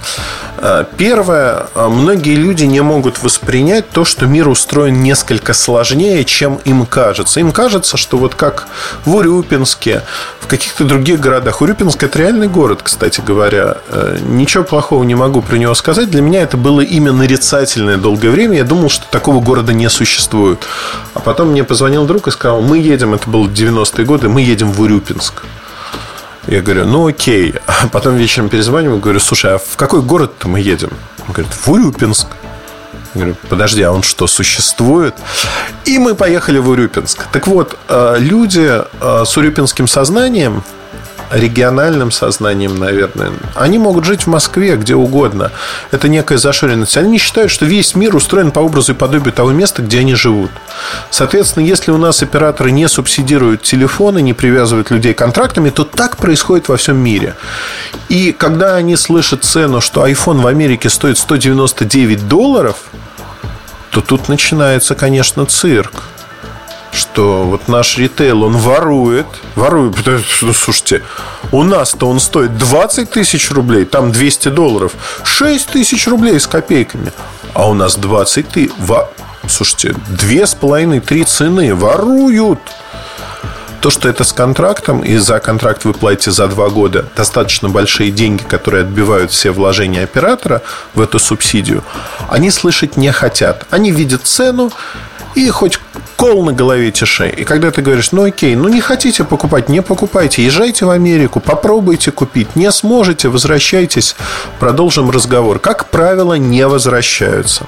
А, 0.57 0.83
первое, 0.97 1.67
а, 1.73 1.87
многие 1.87 2.35
люди 2.35 2.65
не 2.65 2.81
могут 2.81 3.23
воспринять 3.23 3.89
то, 3.89 4.03
что 4.03 4.25
мир 4.25 4.49
устроен 4.49 5.01
несколько 5.01 5.53
сложнее, 5.53 6.25
чем 6.25 6.59
им 6.65 6.85
кажется. 6.85 7.39
Им 7.39 7.53
кажется, 7.53 7.95
что 7.95 8.17
вот 8.17 8.35
как 8.35 8.67
в 9.05 9.15
Урюпинске, 9.15 10.03
в 10.41 10.47
каких-то 10.47 10.83
других 10.83 11.21
городах. 11.21 11.61
Урюпинск– 11.61 12.03
это 12.03 12.19
реальный 12.19 12.49
город, 12.49 12.81
кстати 12.83 13.21
говоря. 13.21 13.77
Э, 13.87 14.17
ничего 14.21 14.65
плохого 14.65 15.03
не 15.05 15.15
могу 15.15 15.41
про 15.41 15.55
него 15.55 15.73
сказать. 15.75 16.11
Для 16.11 16.21
меня 16.21 16.41
это 16.41 16.57
было 16.57 16.81
именно 16.81 17.19
нарицательное 17.19 17.95
долгое 17.95 18.29
время. 18.29 18.57
Я 18.57 18.65
думал, 18.65 18.89
что 18.89 19.05
такого 19.09 19.39
города 19.39 19.71
не 19.71 19.89
существует. 19.89 20.67
А 21.13 21.21
потом 21.21 21.51
мне 21.51 21.63
позвонил 21.63 22.05
друг 22.05 22.27
и 22.27 22.31
сказал, 22.31 22.61
мы 22.61 22.79
едем, 22.79 23.13
это 23.13 23.29
было 23.29 23.47
90-е 23.47 24.05
годы, 24.05 24.27
мы 24.27 24.41
едем 24.41 24.72
в 24.73 24.81
Урюпинск. 24.81 25.43
Я 26.47 26.61
говорю, 26.61 26.85
ну 26.85 27.07
окей. 27.07 27.55
А 27.67 27.87
потом 27.87 28.17
вечером 28.17 28.49
перезваниваю, 28.49 28.99
говорю, 28.99 29.19
слушай, 29.19 29.53
а 29.53 29.57
в 29.57 29.77
какой 29.77 30.01
город-то 30.01 30.47
мы 30.47 30.59
едем? 30.59 30.89
Он 31.27 31.33
говорит, 31.33 31.53
в 31.53 31.71
Урюпинск. 31.71 32.27
Я 33.13 33.21
говорю, 33.21 33.35
подожди, 33.49 33.81
а 33.83 33.91
он 33.91 34.03
что, 34.03 34.27
существует? 34.27 35.15
И 35.85 35.99
мы 35.99 36.15
поехали 36.15 36.57
в 36.57 36.69
Урюпинск. 36.69 37.27
Так 37.31 37.47
вот, 37.47 37.77
э, 37.87 38.15
люди 38.19 38.81
э, 39.01 39.23
с 39.25 39.37
урюпинским 39.37 39.87
сознанием 39.87 40.63
региональным 41.31 42.11
сознанием, 42.11 42.77
наверное. 42.77 43.31
Они 43.55 43.77
могут 43.77 44.05
жить 44.05 44.23
в 44.23 44.27
Москве, 44.27 44.75
где 44.75 44.95
угодно. 44.95 45.51
Это 45.91 46.07
некая 46.07 46.37
зашоренность. 46.37 46.97
Они 46.97 47.17
считают, 47.17 47.51
что 47.51 47.65
весь 47.65 47.95
мир 47.95 48.15
устроен 48.15 48.51
по 48.51 48.59
образу 48.59 48.93
и 48.93 48.95
подобию 48.95 49.33
того 49.33 49.51
места, 49.51 49.81
где 49.81 49.99
они 49.99 50.15
живут. 50.15 50.51
Соответственно, 51.09 51.63
если 51.63 51.91
у 51.91 51.97
нас 51.97 52.21
операторы 52.21 52.71
не 52.71 52.87
субсидируют 52.87 53.63
телефоны, 53.63 54.21
не 54.21 54.33
привязывают 54.33 54.91
людей 54.91 55.13
контрактами, 55.13 55.69
то 55.69 55.83
так 55.83 56.17
происходит 56.17 56.69
во 56.69 56.77
всем 56.77 56.97
мире. 56.97 57.35
И 58.09 58.31
когда 58.31 58.75
они 58.75 58.95
слышат 58.95 59.43
цену, 59.43 59.81
что 59.81 60.05
iPhone 60.07 60.41
в 60.41 60.47
Америке 60.47 60.89
стоит 60.89 61.17
199 61.17 62.27
долларов, 62.27 62.77
то 63.91 64.01
тут 64.01 64.27
начинается, 64.27 64.95
конечно, 64.95 65.45
цирк 65.45 66.03
что 66.93 67.43
вот 67.43 67.67
наш 67.67 67.97
ритейл, 67.97 68.43
он 68.43 68.57
ворует, 68.57 69.25
ворует, 69.55 69.95
ну, 70.41 70.53
слушайте, 70.53 71.03
у 71.51 71.63
нас-то 71.63 72.07
он 72.07 72.19
стоит 72.19 72.57
20 72.57 73.09
тысяч 73.09 73.51
рублей, 73.51 73.85
там 73.85 74.11
200 74.11 74.49
долларов, 74.49 74.93
6 75.23 75.67
тысяч 75.67 76.07
рублей 76.07 76.39
с 76.39 76.47
копейками, 76.47 77.11
а 77.53 77.69
у 77.69 77.73
нас 77.73 77.95
20 77.95 78.47
тысяч, 78.47 78.71
слушайте, 79.47 79.95
две 80.07 80.45
с 80.45 80.53
половиной, 80.53 80.99
три 80.99 81.23
цены, 81.23 81.73
воруют. 81.75 82.59
То, 83.81 83.89
что 83.89 84.07
это 84.07 84.23
с 84.23 84.31
контрактом, 84.31 85.01
и 85.01 85.17
за 85.17 85.41
контракт 85.41 85.83
вы 85.83 85.91
платите 85.91 86.31
за 86.31 86.47
два 86.47 86.69
года 86.69 87.05
достаточно 87.17 87.67
большие 87.67 88.11
деньги, 88.11 88.41
которые 88.41 88.83
отбивают 88.83 89.31
все 89.31 89.51
вложения 89.51 90.03
оператора 90.03 90.61
в 90.93 91.01
эту 91.01 91.19
субсидию, 91.19 91.83
они 92.29 92.49
слышать 92.49 92.95
не 92.95 93.11
хотят. 93.11 93.65
Они 93.71 93.91
видят 93.91 94.21
цену, 94.23 94.71
и 95.35 95.49
хоть 95.49 95.79
кол 96.15 96.43
на 96.43 96.53
голове 96.53 96.91
тиши. 96.91 97.29
И 97.29 97.43
когда 97.43 97.71
ты 97.71 97.81
говоришь, 97.81 98.11
ну 98.11 98.23
окей, 98.23 98.55
ну 98.55 98.69
не 98.69 98.81
хотите 98.81 99.23
покупать, 99.23 99.69
не 99.69 99.81
покупайте, 99.81 100.43
езжайте 100.43 100.85
в 100.85 100.89
Америку, 100.89 101.39
попробуйте 101.39 102.11
купить, 102.11 102.55
не 102.55 102.71
сможете, 102.71 103.29
возвращайтесь, 103.29 104.15
продолжим 104.59 105.09
разговор. 105.09 105.59
Как 105.59 105.89
правило, 105.89 106.35
не 106.35 106.65
возвращаются. 106.67 107.65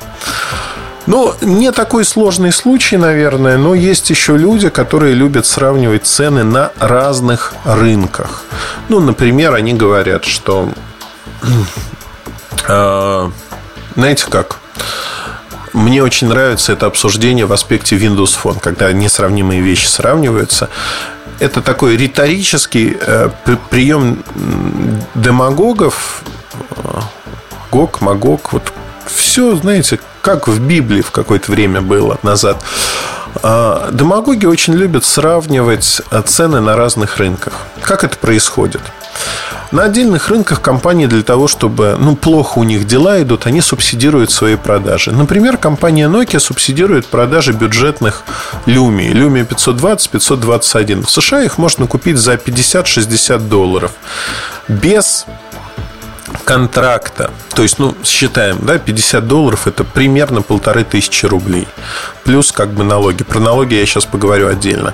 Ну, 1.08 1.36
не 1.42 1.72
такой 1.72 2.04
сложный 2.04 2.52
случай, 2.52 2.98
наверное, 2.98 3.58
но 3.58 3.76
есть 3.76 4.10
еще 4.10 4.38
люди, 4.38 4.70
которые 4.70 5.14
любят 5.14 5.46
сравнивать 5.46 6.08
цены 6.08 6.44
на 6.44 6.72
разных 6.80 7.54
рынках. 7.64 8.44
Ну, 8.90 9.00
например, 9.00 9.54
они 9.54 9.74
говорят, 9.74 10.26
что... 10.26 10.70
Э, 12.68 13.30
знаете 13.96 14.26
как? 14.28 14.60
Мне 15.76 16.02
очень 16.02 16.28
нравится 16.28 16.72
это 16.72 16.86
обсуждение 16.86 17.46
в 17.46 17.52
аспекте 17.52 17.98
Windows 17.98 18.38
Phone, 18.42 18.62
когда 18.62 18.94
несравнимые 18.94 19.60
вещи 19.60 19.88
сравниваются. 19.88 20.70
Это 21.40 21.62
такой 21.62 21.98
риторический 21.98 22.96
э, 22.98 23.30
прием 23.70 24.24
демагогов, 25.16 26.24
Гог, 27.72 28.00
Магог, 28.00 28.54
вот 28.54 28.72
все, 29.06 29.58
знаете, 29.58 30.00
как 30.22 30.48
в 30.48 30.66
Библии 30.66 31.02
в 31.02 31.12
какое-то 31.12 31.52
время 31.52 31.82
было 31.82 32.18
назад. 32.24 32.64
А, 33.48 33.92
демагоги 33.92 34.48
очень 34.48 34.74
любят 34.74 35.06
сравнивать 35.06 36.02
цены 36.26 36.62
на 36.62 36.76
разных 36.76 37.18
рынках. 37.18 37.54
Как 37.84 38.04
это 38.04 38.18
происходит? 38.18 38.82
На 39.72 39.84
отдельных 39.84 40.30
рынках 40.30 40.62
компании 40.62 41.06
для 41.06 41.22
того, 41.22 41.48
чтобы 41.48 41.96
ну, 42.00 42.16
плохо 42.16 42.58
у 42.58 42.64
них 42.64 42.88
дела 42.88 43.22
идут, 43.22 43.46
они 43.46 43.62
субсидируют 43.62 44.32
свои 44.32 44.56
продажи. 44.56 45.12
Например, 45.12 45.58
компания 45.58 46.08
Nokia 46.08 46.40
субсидирует 46.40 47.06
продажи 47.06 47.52
бюджетных 47.52 48.24
Lumia. 48.66 49.14
Lumia 49.14 49.46
520, 49.46 50.10
521. 50.10 51.04
В 51.04 51.12
США 51.12 51.44
их 51.44 51.60
можно 51.60 51.86
купить 51.86 52.18
за 52.18 52.34
50-60 52.34 53.48
долларов. 53.48 53.92
Без 54.68 55.28
контракта. 56.44 57.32
То 57.54 57.64
есть, 57.64 57.80
ну, 57.80 57.96
считаем, 58.04 58.60
да, 58.62 58.78
50 58.78 59.28
долларов 59.28 59.68
это 59.68 59.84
примерно 59.84 60.42
полторы 60.42 60.84
тысячи 60.84 61.26
рублей. 61.26 61.68
Плюс 62.24 62.52
как 62.52 62.72
бы 62.72 62.84
налоги. 62.84 63.24
Про 63.24 63.40
налоги 63.40 63.76
я 63.76 63.86
сейчас 63.86 64.06
поговорю 64.06 64.48
отдельно. 64.48 64.94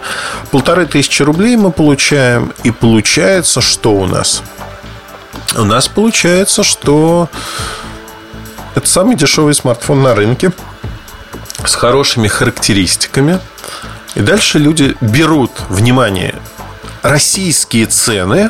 Полторы 0.51 0.85
тысячи 0.85 1.23
рублей 1.23 1.55
мы 1.55 1.71
получаем. 1.71 2.53
И 2.63 2.71
получается, 2.71 3.61
что 3.61 3.93
у 3.93 4.05
нас? 4.05 4.43
У 5.55 5.63
нас 5.63 5.87
получается, 5.87 6.63
что 6.63 7.29
это 8.75 8.87
самый 8.87 9.15
дешевый 9.15 9.53
смартфон 9.53 10.01
на 10.01 10.15
рынке 10.15 10.51
с 11.65 11.75
хорошими 11.75 12.27
характеристиками. 12.27 13.39
И 14.15 14.21
дальше 14.21 14.59
люди 14.59 14.95
берут, 15.01 15.51
внимание, 15.69 16.35
российские 17.01 17.85
цены 17.85 18.49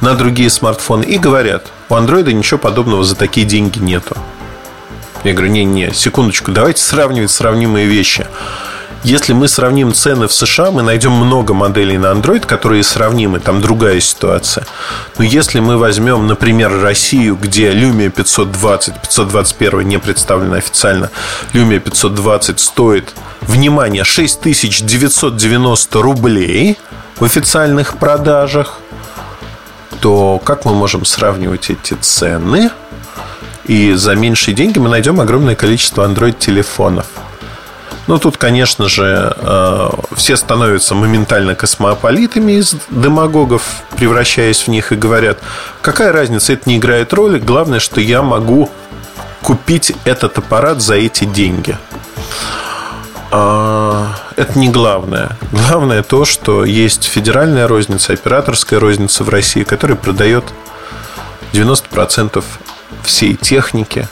на 0.00 0.14
другие 0.14 0.50
смартфоны 0.50 1.04
и 1.04 1.18
говорят– 1.18 1.66
у 1.88 1.94
андроида 1.94 2.32
ничего 2.32 2.58
подобного 2.58 3.02
за 3.02 3.16
такие 3.16 3.46
деньги 3.46 3.78
нету. 3.78 4.16
Я 5.24 5.32
говорю, 5.32 5.50
не-не, 5.50 5.92
секундочку, 5.92 6.52
давайте 6.52 6.82
сравнивать 6.82 7.30
сравнимые 7.30 7.86
вещи. 7.86 8.26
Если 9.04 9.32
мы 9.32 9.48
сравним 9.48 9.94
цены 9.94 10.26
в 10.26 10.32
США, 10.32 10.70
мы 10.70 10.82
найдем 10.82 11.12
много 11.12 11.54
моделей 11.54 11.98
на 11.98 12.06
Android, 12.06 12.44
которые 12.44 12.82
сравнимы, 12.82 13.38
там 13.38 13.60
другая 13.60 14.00
ситуация. 14.00 14.66
Но 15.16 15.24
если 15.24 15.60
мы 15.60 15.78
возьмем, 15.78 16.26
например, 16.26 16.80
Россию, 16.80 17.36
где 17.36 17.72
Lumia 17.72 18.10
520, 18.10 18.94
521 19.00 19.88
не 19.88 19.98
представлена 19.98 20.56
официально, 20.56 21.10
Lumia 21.52 21.78
520 21.78 22.60
стоит, 22.60 23.14
внимание, 23.40 24.04
6990 24.04 26.02
рублей 26.02 26.76
в 27.18 27.24
официальных 27.24 27.96
продажах– 27.98 28.80
то 30.00 30.40
как 30.44 30.64
мы 30.64 30.74
можем 30.74 31.04
сравнивать 31.04 31.70
эти 31.70 31.94
цены? 31.94 32.70
И 33.64 33.92
за 33.92 34.14
меньшие 34.14 34.54
деньги 34.54 34.78
мы 34.78 34.88
найдем 34.88 35.20
огромное 35.20 35.54
количество 35.54 36.08
Android-телефонов. 36.08 37.06
Ну, 38.06 38.18
тут, 38.18 38.38
конечно 38.38 38.88
же, 38.88 39.36
э, 39.36 39.88
все 40.16 40.36
становятся 40.38 40.94
моментально 40.94 41.54
космополитами 41.54 42.52
из 42.52 42.74
демагогов, 42.88 43.82
превращаясь 43.98 44.62
в 44.62 44.68
них 44.68 44.92
и 44.92 44.96
говорят, 44.96 45.40
какая 45.82 46.10
разница, 46.10 46.54
это 46.54 46.70
не 46.70 46.78
играет 46.78 47.12
роли, 47.12 47.38
главное, 47.38 47.80
что 47.80 48.00
я 48.00 48.22
могу 48.22 48.70
купить 49.42 49.92
этот 50.04 50.38
аппарат 50.38 50.80
за 50.80 50.94
эти 50.94 51.24
деньги. 51.24 51.76
А, 53.30 53.77
это 54.38 54.58
не 54.58 54.68
главное. 54.68 55.36
Главное 55.50 56.02
то, 56.02 56.24
что 56.24 56.64
есть 56.64 57.04
федеральная 57.04 57.66
розница, 57.66 58.12
операторская 58.12 58.78
розница 58.78 59.24
в 59.24 59.28
России, 59.28 59.64
которая 59.64 59.96
продает 59.96 60.44
90% 61.52 62.44
всей 63.02 63.34
техники. 63.34 64.06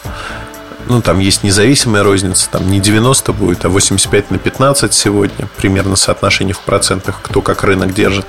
Ну, 0.89 1.01
там 1.01 1.21
есть 1.21 1.43
независимая 1.43 2.03
розница, 2.03 2.51
там 2.51 2.69
не 2.71 2.81
90 2.81 3.33
будет, 3.33 3.65
а 3.65 3.69
85 3.69 4.31
на 4.33 4.39
15 4.39 4.95
сегодня, 4.95 5.49
примерно 5.57 5.97
соотношение 5.97 6.55
в 6.55 6.61
процентах, 6.61 7.21
кто 7.23 7.41
как 7.41 7.63
рынок 7.63 7.95
держит. 7.95 8.27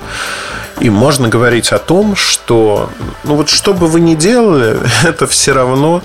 И 0.80 0.90
можно 0.90 1.28
говорить 1.28 1.72
о 1.72 1.78
том, 1.78 2.14
что, 2.14 2.90
ну 3.24 3.34
вот 3.34 3.48
что 3.48 3.74
бы 3.74 3.88
вы 3.88 4.00
ни 4.00 4.14
делали, 4.14 4.78
это 5.04 5.26
все 5.26 5.52
равно 5.52 6.02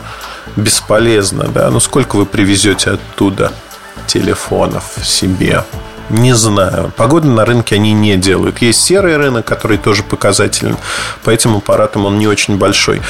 бесполезно, 0.55 1.47
да, 1.47 1.69
ну 1.69 1.79
сколько 1.79 2.15
вы 2.15 2.25
привезете 2.25 2.91
оттуда– 2.91 3.51
телефонов 4.07 4.83
себе. 5.03 5.63
Не 6.09 6.35
знаю. 6.35 6.91
Погоды 6.95 7.27
на 7.27 7.45
рынке 7.45 7.75
они 7.75 7.93
не 7.93 8.17
делают. 8.17 8.61
Есть 8.61 8.81
серый 8.81 9.17
рынок, 9.17 9.45
который 9.45 9.77
тоже 9.77 10.03
показателен. 10.03 10.77
По 11.23 11.29
этим 11.29 11.55
аппаратам 11.55 12.05
он 12.05 12.19
не 12.19 12.27
очень 12.27 12.57
большой. 12.57 13.01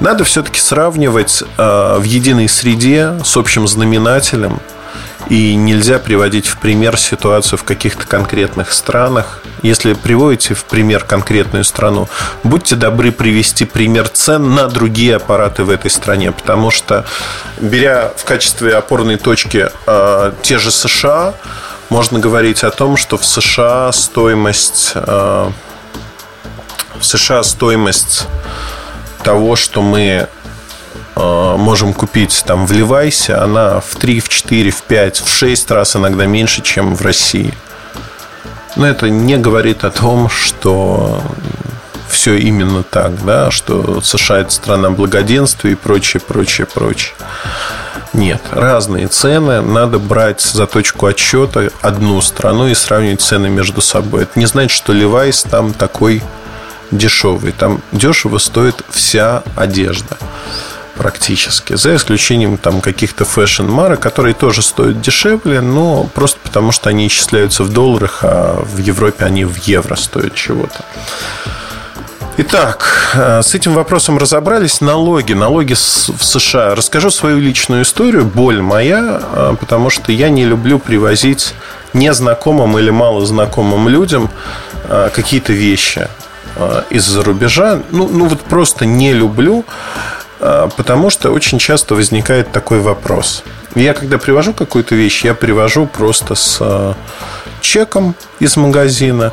Надо 0.00 0.24
все-таки 0.24 0.60
сравнивать 0.60 1.42
э, 1.56 1.96
в 1.98 2.02
единой 2.02 2.48
среде 2.48 3.14
с 3.24 3.36
общим 3.36 3.68
знаменателем 3.68 4.60
и 5.28 5.54
нельзя 5.54 5.98
приводить 5.98 6.46
в 6.46 6.58
пример 6.58 6.96
ситуацию 6.96 7.58
в 7.58 7.64
каких-то 7.64 8.06
конкретных 8.06 8.72
странах. 8.72 9.42
Если 9.62 9.92
приводите 9.92 10.54
в 10.54 10.64
пример 10.64 11.04
конкретную 11.04 11.64
страну, 11.64 12.08
будьте 12.42 12.76
добры 12.76 13.12
привести 13.12 13.64
пример 13.64 14.08
цен 14.08 14.54
на 14.54 14.68
другие 14.68 15.16
аппараты 15.16 15.64
в 15.64 15.70
этой 15.70 15.90
стране. 15.90 16.32
Потому 16.32 16.70
что, 16.70 17.04
беря 17.60 18.12
в 18.16 18.24
качестве 18.24 18.74
опорной 18.74 19.16
точки 19.16 19.68
э, 19.86 20.32
те 20.42 20.58
же 20.58 20.70
США, 20.70 21.34
можно 21.90 22.18
говорить 22.18 22.64
о 22.64 22.70
том, 22.70 22.96
что 22.96 23.18
в 23.18 23.24
США 23.24 23.92
стоимость 23.92 24.92
э, 24.94 25.50
в 27.00 27.04
США 27.04 27.42
стоимость 27.42 28.26
того, 29.22 29.56
что 29.56 29.82
мы 29.82 30.28
можем 31.16 31.92
купить 31.92 32.42
там 32.46 32.66
в 32.66 32.72
Левайсе, 32.72 33.34
она 33.34 33.80
в 33.80 33.96
3, 33.96 34.20
в 34.20 34.28
4, 34.28 34.70
в 34.70 34.82
5, 34.82 35.20
в 35.20 35.28
6 35.28 35.70
раз 35.70 35.96
иногда 35.96 36.26
меньше, 36.26 36.62
чем 36.62 36.94
в 36.94 37.02
России. 37.02 37.54
Но 38.76 38.86
это 38.86 39.10
не 39.10 39.36
говорит 39.36 39.84
о 39.84 39.90
том, 39.90 40.28
что 40.28 41.22
все 42.08 42.36
именно 42.36 42.82
так, 42.82 43.24
да, 43.24 43.50
что 43.50 44.00
США 44.00 44.40
это 44.40 44.50
страна 44.50 44.90
благоденствия 44.90 45.72
и 45.72 45.76
прочее, 45.76 46.20
прочее, 46.20 46.66
прочее. 46.66 47.14
Нет, 48.12 48.42
разные 48.50 49.06
цены. 49.06 49.60
Надо 49.60 50.00
брать 50.00 50.40
за 50.40 50.66
точку 50.66 51.06
отсчета 51.06 51.70
одну 51.80 52.20
страну 52.20 52.66
и 52.66 52.74
сравнивать 52.74 53.20
цены 53.20 53.48
между 53.48 53.80
собой. 53.80 54.24
Это 54.24 54.38
не 54.38 54.46
значит, 54.46 54.72
что 54.72 54.92
Levi's 54.92 55.48
там 55.48 55.72
такой 55.72 56.22
дешевый. 56.90 57.52
Там 57.52 57.80
дешево 57.92 58.38
стоит 58.38 58.82
вся 58.90 59.44
одежда 59.54 60.16
практически. 61.00 61.76
За 61.76 61.96
исключением 61.96 62.58
там 62.58 62.82
каких-то 62.82 63.24
fashion 63.24 63.62
-марок, 63.62 64.00
которые 64.00 64.34
тоже 64.34 64.60
стоят 64.60 65.00
дешевле, 65.00 65.62
но 65.62 66.04
просто 66.04 66.38
потому, 66.42 66.72
что 66.72 66.90
они 66.90 67.06
исчисляются 67.06 67.64
в 67.64 67.70
долларах, 67.70 68.18
а 68.22 68.62
в 68.62 68.76
Европе 68.76 69.24
они 69.24 69.46
в 69.46 69.56
евро 69.66 69.96
стоят 69.96 70.34
чего-то. 70.34 70.84
Итак, 72.36 73.14
э, 73.14 73.40
с 73.42 73.54
этим 73.54 73.72
вопросом 73.72 74.18
разобрались. 74.18 74.82
Налоги. 74.82 75.32
Налоги 75.32 75.72
в 75.72 76.22
США. 76.22 76.74
Расскажу 76.74 77.10
свою 77.10 77.38
личную 77.38 77.82
историю. 77.82 78.26
Боль 78.26 78.60
моя, 78.60 79.22
э, 79.22 79.56
потому 79.58 79.88
что 79.88 80.12
я 80.12 80.28
не 80.28 80.44
люблю 80.44 80.78
привозить 80.78 81.54
незнакомым 81.94 82.78
или 82.78 82.90
малознакомым 82.90 83.88
людям 83.88 84.28
э, 84.84 85.08
какие-то 85.14 85.54
вещи 85.54 86.08
из-за 86.90 87.22
рубежа. 87.22 87.80
Ну, 87.90 88.08
ну 88.08 88.26
вот 88.26 88.40
просто 88.40 88.84
не 88.84 89.14
люблю, 89.14 89.64
потому 90.40 91.10
что 91.10 91.30
очень 91.30 91.58
часто 91.58 91.94
возникает 91.94 92.50
такой 92.50 92.80
вопрос. 92.80 93.44
Я 93.74 93.94
когда 93.94 94.18
привожу 94.18 94.52
какую-то 94.52 94.94
вещь, 94.94 95.24
я 95.24 95.34
привожу 95.34 95.86
просто 95.86 96.34
с 96.34 96.96
чеком 97.60 98.14
из 98.40 98.56
магазина 98.56 99.32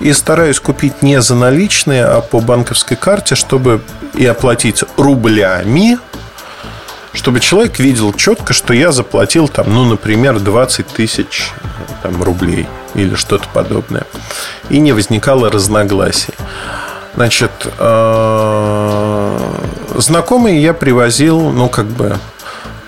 и 0.00 0.12
стараюсь 0.12 0.60
купить 0.60 1.02
не 1.02 1.20
за 1.22 1.34
наличные, 1.34 2.04
а 2.04 2.20
по 2.20 2.40
банковской 2.40 2.96
карте, 2.96 3.34
чтобы 3.34 3.80
и 4.14 4.26
оплатить 4.26 4.84
рублями, 4.96 5.98
чтобы 7.12 7.40
человек 7.40 7.78
видел 7.78 8.12
четко, 8.12 8.52
что 8.52 8.74
я 8.74 8.92
заплатил 8.92 9.48
там, 9.48 9.72
ну, 9.72 9.84
например, 9.84 10.38
20 10.38 10.86
тысяч 10.86 11.50
там, 12.02 12.22
рублей 12.22 12.66
или 12.94 13.14
что-то 13.14 13.46
подобное. 13.52 14.04
И 14.70 14.78
не 14.78 14.92
возникало 14.92 15.50
разногласий. 15.50 16.34
Значит, 17.14 17.50
э, 17.78 19.57
знакомые 20.00 20.62
я 20.62 20.74
привозил, 20.74 21.50
ну, 21.50 21.68
как 21.68 21.86
бы, 21.86 22.18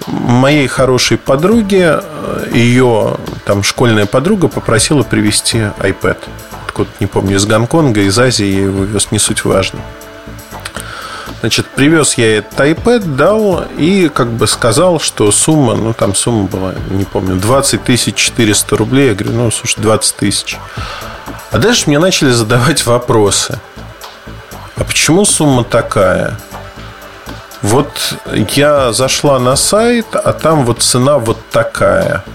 моей 0.06 0.66
хорошей 0.66 1.18
подруге, 1.18 2.02
ее 2.52 3.16
там 3.44 3.62
школьная 3.62 4.06
подруга 4.06 4.48
попросила 4.48 5.02
привезти 5.02 5.58
iPad 5.78 6.18
откуда 6.70 6.90
не 7.00 7.06
помню, 7.06 7.36
из 7.36 7.46
Гонконга, 7.46 8.02
из 8.02 8.18
Азии 8.18 8.46
я 8.46 8.62
его 8.64 8.84
вез, 8.84 9.08
не 9.10 9.18
суть 9.18 9.44
важно. 9.44 9.80
Значит, 11.40 11.66
привез 11.68 12.14
я 12.14 12.38
этот 12.38 12.58
iPad, 12.60 13.16
дал 13.16 13.64
и 13.76 14.08
как 14.08 14.30
бы 14.30 14.46
сказал, 14.46 15.00
что 15.00 15.32
сумма, 15.32 15.74
ну 15.74 15.94
там 15.94 16.14
сумма 16.14 16.46
была, 16.46 16.74
не 16.90 17.04
помню, 17.04 17.36
20 17.36 17.82
тысяч 17.82 18.14
400 18.14 18.76
рублей. 18.76 19.08
Я 19.08 19.14
говорю, 19.14 19.36
ну 19.36 19.50
слушай, 19.50 19.80
20 19.80 20.16
тысяч. 20.16 20.58
А 21.50 21.58
дальше 21.58 21.84
мне 21.86 21.98
начали 21.98 22.30
задавать 22.30 22.84
вопросы. 22.86 23.58
А 24.76 24.84
почему 24.84 25.24
сумма 25.24 25.64
такая? 25.64 26.38
Вот 27.62 28.14
я 28.54 28.92
зашла 28.92 29.38
на 29.38 29.56
сайт, 29.56 30.06
а 30.14 30.32
там 30.32 30.64
вот 30.64 30.82
цена 30.82 31.18
вот 31.18 31.38
такая– 31.50 32.24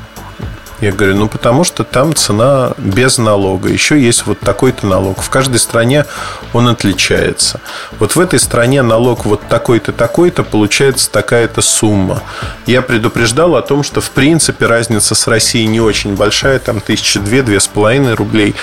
я 0.82 0.92
говорю, 0.92 1.16
ну 1.16 1.28
потому 1.30 1.64
что 1.64 1.84
там 1.84 2.14
цена 2.14 2.74
без 2.78 3.18
налога. 3.18 3.70
Еще 3.70 4.00
есть 4.00 4.26
вот 4.26 4.40
такой-то 4.40 4.86
налог. 4.86 5.22
В 5.22 5.30
каждой 5.30 5.60
стране 5.60 6.06
он 6.52 6.68
отличается. 6.68 7.62
Вот 7.98 8.16
в 8.16 8.20
этой 8.20 8.40
стране 8.40 8.82
налог 8.82 9.26
вот 9.26 9.42
такой-то, 9.48 9.94
такой-то, 9.94 10.44
получается 10.44 11.10
такая-то 11.10 11.62
сумма. 11.62 12.22
Я 12.66 12.82
предупреждал 12.82 13.56
о 13.56 13.62
том, 13.62 13.84
что 13.84 14.02
в 14.02 14.12
принципе 14.12 14.66
разница 14.66 15.16
с 15.16 15.28
Россией 15.28 15.68
не 15.68 15.80
очень 15.80 16.16
большая, 16.16 16.60
там 16.60 16.82
тысяча 16.82 17.20
две, 17.20 17.42
две 17.42 17.60
с 17.60 17.68
половиной 17.68 18.16
рублей. 18.16 18.54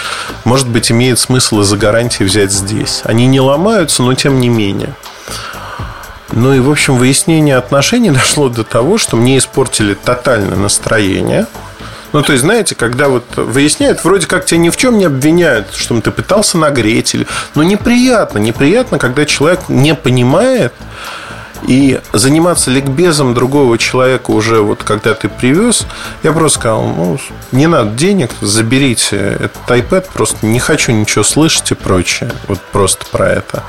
Может 0.44 0.68
быть, 0.68 0.92
имеет 0.92 1.18
смысл 1.18 1.62
из-за 1.62 1.78
гарантии 1.78 2.24
взять 2.24 2.52
здесь. 2.52 3.00
Они 3.04 3.26
не 3.26 3.40
ломаются, 3.40 4.02
но 4.02 4.14
тем 4.14 4.38
не 4.38 4.50
менее. 4.50 4.94
Ну 6.32 6.54
и, 6.54 6.60
в 6.60 6.70
общем, 6.70 6.96
выяснение 6.96 7.56
отношений 7.56 8.10
дошло 8.10 8.48
до 8.48 8.64
того, 8.64 8.98
что 8.98 9.16
мне 9.16 9.38
испортили 9.38 9.94
тотальное 9.94 10.56
настроение– 10.56 11.46
ну, 12.12 12.22
то 12.22 12.32
есть, 12.32 12.44
знаете, 12.44 12.74
когда 12.74 13.08
вот 13.08 13.24
выясняют, 13.36 14.04
вроде 14.04 14.26
как 14.26 14.44
тебя 14.44 14.60
ни 14.60 14.68
в 14.68 14.76
чем 14.76 14.98
не 14.98 15.06
обвиняют, 15.06 15.68
что 15.72 15.98
ты 16.00 16.10
пытался 16.10 16.58
нагреть. 16.58 17.14
Или... 17.14 17.26
Но 17.54 17.62
неприятно, 17.62 18.38
неприятно, 18.38 18.98
когда 18.98 19.24
человек 19.24 19.60
не 19.68 19.94
понимает, 19.94 20.74
и 21.66 22.00
заниматься 22.12 22.72
ликбезом 22.72 23.34
другого 23.34 23.78
человека 23.78 24.32
уже 24.32 24.60
вот 24.60 24.82
когда 24.82 25.14
ты 25.14 25.28
привез, 25.28 25.86
я 26.24 26.32
просто 26.32 26.58
сказал, 26.58 26.82
ну, 26.82 27.18
не 27.52 27.68
надо 27.68 27.90
денег, 27.90 28.32
заберите 28.40 29.16
этот 29.16 29.62
iPad, 29.68 30.06
просто 30.12 30.44
не 30.44 30.58
хочу 30.58 30.90
ничего 30.90 31.22
слышать 31.22 31.70
и 31.70 31.74
прочее. 31.74 32.32
Вот 32.48 32.60
просто 32.72 33.06
про 33.06 33.28
это. 33.28 33.62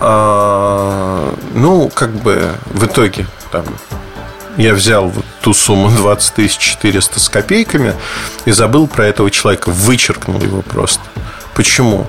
А, 0.00 1.34
ну, 1.54 1.90
как 1.92 2.10
бы 2.10 2.54
в 2.66 2.86
итоге 2.86 3.26
там 3.50 3.64
я 4.56 4.74
взял 4.74 5.08
вот 5.08 5.24
ту 5.40 5.54
сумму 5.54 5.90
20 5.96 6.58
400 6.58 7.20
с 7.20 7.28
копейками 7.28 7.94
и 8.44 8.52
забыл 8.52 8.86
про 8.86 9.06
этого 9.06 9.30
человека, 9.30 9.70
вычеркнул 9.70 10.40
его 10.40 10.62
просто. 10.62 11.02
Почему? 11.54 12.08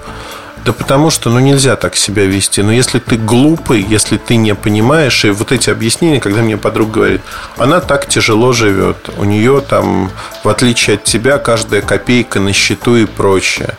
Да 0.66 0.74
потому 0.74 1.10
что, 1.10 1.30
ну, 1.30 1.40
нельзя 1.40 1.76
так 1.76 1.96
себя 1.96 2.26
вести. 2.26 2.62
Но 2.62 2.72
если 2.72 3.00
ты 3.00 3.16
глупый, 3.16 3.82
если 3.82 4.18
ты 4.18 4.36
не 4.36 4.54
понимаешь, 4.56 5.24
и 5.24 5.30
вот 5.30 5.52
эти 5.52 5.70
объяснения, 5.70 6.20
когда 6.20 6.42
мне 6.42 6.58
подруга 6.58 6.92
говорит, 6.92 7.22
она 7.58 7.80
так 7.80 8.08
тяжело 8.08 8.52
живет, 8.52 9.10
у 9.18 9.24
нее 9.24 9.62
там, 9.62 10.12
в 10.44 10.50
отличие 10.50 10.96
от 10.96 11.06
тебя, 11.06 11.38
каждая 11.38 11.82
копейка 11.82 12.40
на 12.40 12.52
счету 12.52 12.98
и 12.98 13.06
прочее. 13.06 13.78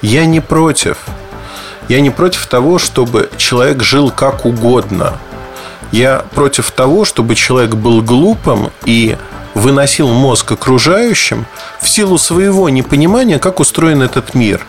Я 0.00 0.24
не 0.24 0.40
против. 0.40 0.96
Я 1.88 2.00
не 2.00 2.10
против 2.10 2.46
того, 2.46 2.78
чтобы 2.78 3.30
человек 3.36 3.82
жил 3.82 4.10
как 4.10 4.44
угодно– 4.44 5.18
я 5.94 6.24
против 6.34 6.72
того, 6.72 7.04
чтобы 7.04 7.36
человек 7.36 7.76
был 7.76 8.02
глупым 8.02 8.72
и 8.84 9.16
выносил 9.54 10.08
мозг 10.08 10.50
окружающим 10.50 11.46
в 11.80 11.88
силу 11.88 12.18
своего 12.18 12.68
непонимания, 12.68 13.38
как 13.38 13.60
устроен 13.60 14.02
этот 14.02 14.34
мир. 14.34 14.66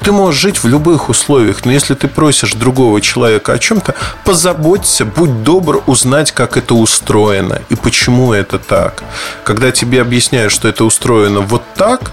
Ты 0.00 0.10
можешь 0.10 0.40
жить 0.40 0.64
в 0.64 0.66
любых 0.66 1.08
условиях, 1.08 1.64
но 1.64 1.70
если 1.70 1.94
ты 1.94 2.08
просишь 2.08 2.54
другого 2.54 3.00
человека 3.00 3.52
о 3.52 3.58
чем-то, 3.58 3.94
позаботься, 4.24 5.04
будь 5.04 5.44
добр 5.44 5.82
узнать, 5.86 6.32
как 6.32 6.56
это 6.56 6.74
устроено 6.74 7.62
и 7.68 7.76
почему 7.76 8.32
это 8.32 8.58
так. 8.58 9.04
Когда 9.44 9.70
тебе 9.70 10.02
объясняют, 10.02 10.52
что 10.52 10.66
это 10.66 10.84
устроено 10.84 11.40
вот 11.40 11.62
так, 11.76 12.10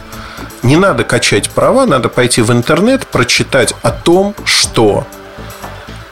не 0.63 0.77
надо 0.77 1.03
качать 1.03 1.49
права, 1.49 1.85
надо 1.85 2.09
пойти 2.09 2.41
в 2.41 2.51
интернет, 2.51 3.07
прочитать 3.07 3.73
о 3.81 3.91
том, 3.91 4.35
что 4.45 5.05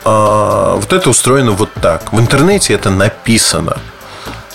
а, 0.04 0.76
вот 0.76 0.94
это 0.94 1.10
устроено 1.10 1.52
вот 1.52 1.70
так. 1.82 2.14
В 2.14 2.20
интернете 2.20 2.74
это 2.74 2.90
написано 2.90 3.78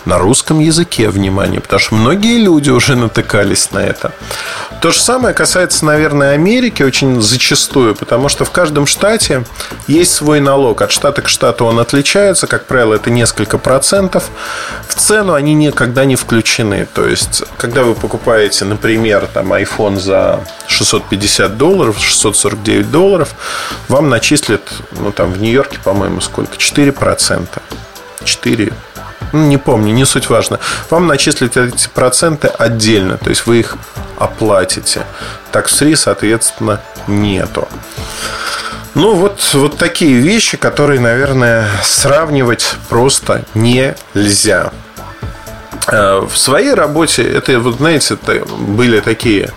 на 0.04 0.18
русском 0.18 0.58
языке, 0.58 1.08
внимание, 1.08 1.60
потому 1.60 1.80
что 1.80 1.94
многие 1.94 2.38
люди 2.38 2.70
уже 2.70 2.96
натыкались 2.96 3.70
на 3.70 3.78
это. 3.78 4.12
То 4.80 4.90
же 4.90 5.00
самое 5.00 5.34
касается, 5.34 5.84
наверное, 5.84 6.32
Америки 6.32 6.82
очень 6.82 7.22
зачастую, 7.22 7.94
потому 7.94 8.28
что 8.28 8.44
в 8.44 8.50
каждом 8.50 8.86
штате 8.86 9.44
есть 9.86 10.12
свой 10.12 10.40
налог. 10.40 10.82
От 10.82 10.90
штата 10.90 11.22
к 11.22 11.28
штату 11.28 11.66
он 11.66 11.78
отличается, 11.78 12.46
как 12.46 12.66
правило, 12.66 12.94
это 12.94 13.10
несколько 13.10 13.58
процентов. 13.58 14.24
В 14.88 14.94
цену 14.94 15.34
они 15.34 15.54
никогда 15.54 16.04
не 16.04 16.16
включены. 16.16 16.88
То 16.92 17.06
есть, 17.06 17.44
когда 17.58 17.84
вы 17.84 17.94
покупаете, 17.94 18.64
например, 18.64 19.28
там 19.32 19.52
iPhone 19.52 20.00
за 20.00 20.40
650 20.66 21.56
долларов, 21.56 21.98
649 22.00 22.90
долларов, 22.90 23.34
вам 23.88 24.08
начислят, 24.08 24.62
ну 24.92 25.12
там 25.12 25.32
в 25.32 25.40
Нью-Йорке, 25.40 25.78
по-моему, 25.84 26.20
сколько? 26.20 26.56
4 26.56 26.90
процента. 26.92 27.62
4 28.24 28.72
ну, 29.32 29.46
не 29.46 29.56
помню, 29.56 29.92
не 29.92 30.04
суть 30.04 30.28
важно. 30.28 30.58
Вам 30.90 31.06
начислят 31.06 31.56
эти 31.56 31.88
проценты 31.88 32.48
отдельно, 32.48 33.16
то 33.16 33.30
есть 33.30 33.46
вы 33.46 33.60
их 33.60 33.76
оплатите. 34.18 35.02
Так 35.50 35.68
фри, 35.68 35.96
соответственно, 35.96 36.80
нету. 37.06 37.68
Ну, 38.94 39.14
вот, 39.14 39.40
вот 39.54 39.78
такие 39.78 40.14
вещи, 40.18 40.58
которые, 40.58 41.00
наверное, 41.00 41.66
сравнивать 41.82 42.74
просто 42.90 43.44
нельзя. 43.54 44.70
Э, 45.88 46.20
в 46.20 46.36
своей 46.36 46.74
работе, 46.74 47.22
это, 47.22 47.58
вот 47.58 47.76
знаете, 47.76 48.18
были 48.58 49.00
такие 49.00 49.50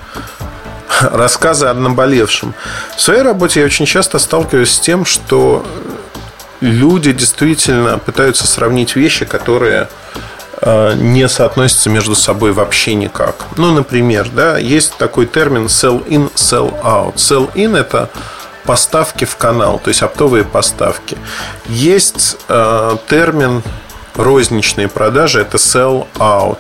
рассказы 1.02 1.66
о 1.66 1.74
наболевшем. 1.74 2.54
В 2.96 3.02
своей 3.02 3.22
работе 3.22 3.60
я 3.60 3.66
очень 3.66 3.86
часто 3.86 4.20
сталкиваюсь 4.20 4.72
с 4.72 4.80
тем, 4.80 5.04
что 5.04 5.66
люди 6.66 7.12
действительно 7.12 7.98
пытаются 7.98 8.48
сравнить 8.48 8.96
вещи, 8.96 9.26
которые 9.26 9.88
э, 10.62 10.94
не 10.96 11.28
соотносятся 11.30 11.90
между 11.90 12.16
собой 12.16 12.52
вообще 12.52 12.96
никак. 12.96 13.46
Ну, 13.58 13.74
например, 13.74 14.30
да, 14.30 14.58
есть 14.58 14.98
такой 14.98 15.26
термин 15.28 15.66
sell 15.66 16.06
in, 16.08 16.34
sell 16.34 16.82
out. 16.84 17.16
Sell 17.16 17.52
in 17.54 17.78
это 17.78 18.10
поставки 18.66 19.26
в 19.26 19.36
канал, 19.38 19.80
то 19.84 19.90
есть 19.90 20.02
оптовые 20.02 20.44
поставки. 20.44 21.18
Есть 21.68 22.38
э, 22.48 22.98
термин 23.08 23.62
розничные 24.16 24.88
продажи– 24.88 25.40
это 25.42 25.58
sell 25.58 26.08
out. 26.16 26.58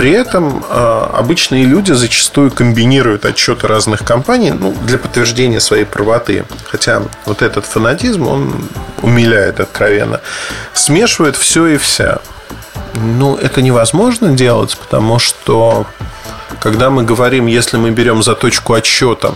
При 0.00 0.12
этом 0.12 0.64
э, 0.66 1.06
обычные 1.12 1.66
люди 1.66 1.92
зачастую 1.92 2.50
комбинируют 2.50 3.26
отчеты 3.26 3.66
разных 3.66 4.02
компаний 4.02 4.50
ну, 4.50 4.74
для 4.86 4.96
подтверждения 4.96 5.60
своей 5.60 5.84
правоты. 5.84 6.46
Хотя 6.64 7.02
вот 7.26 7.42
этот 7.42 7.66
фанатизм, 7.66 8.26
он 8.26 8.66
умиляет 9.02 9.60
откровенно. 9.60 10.22
Смешивают 10.72 11.36
все 11.36 11.66
и 11.66 11.76
вся. 11.76 12.20
Ну, 12.94 13.36
это 13.36 13.60
невозможно 13.60 14.32
делать, 14.32 14.74
потому 14.78 15.18
что 15.18 15.86
когда 16.60 16.88
мы 16.88 17.02
говорим, 17.02 17.46
если 17.46 17.76
мы 17.76 17.90
берем 17.90 18.22
за 18.22 18.34
точку 18.34 18.72
отсчета 18.72 19.34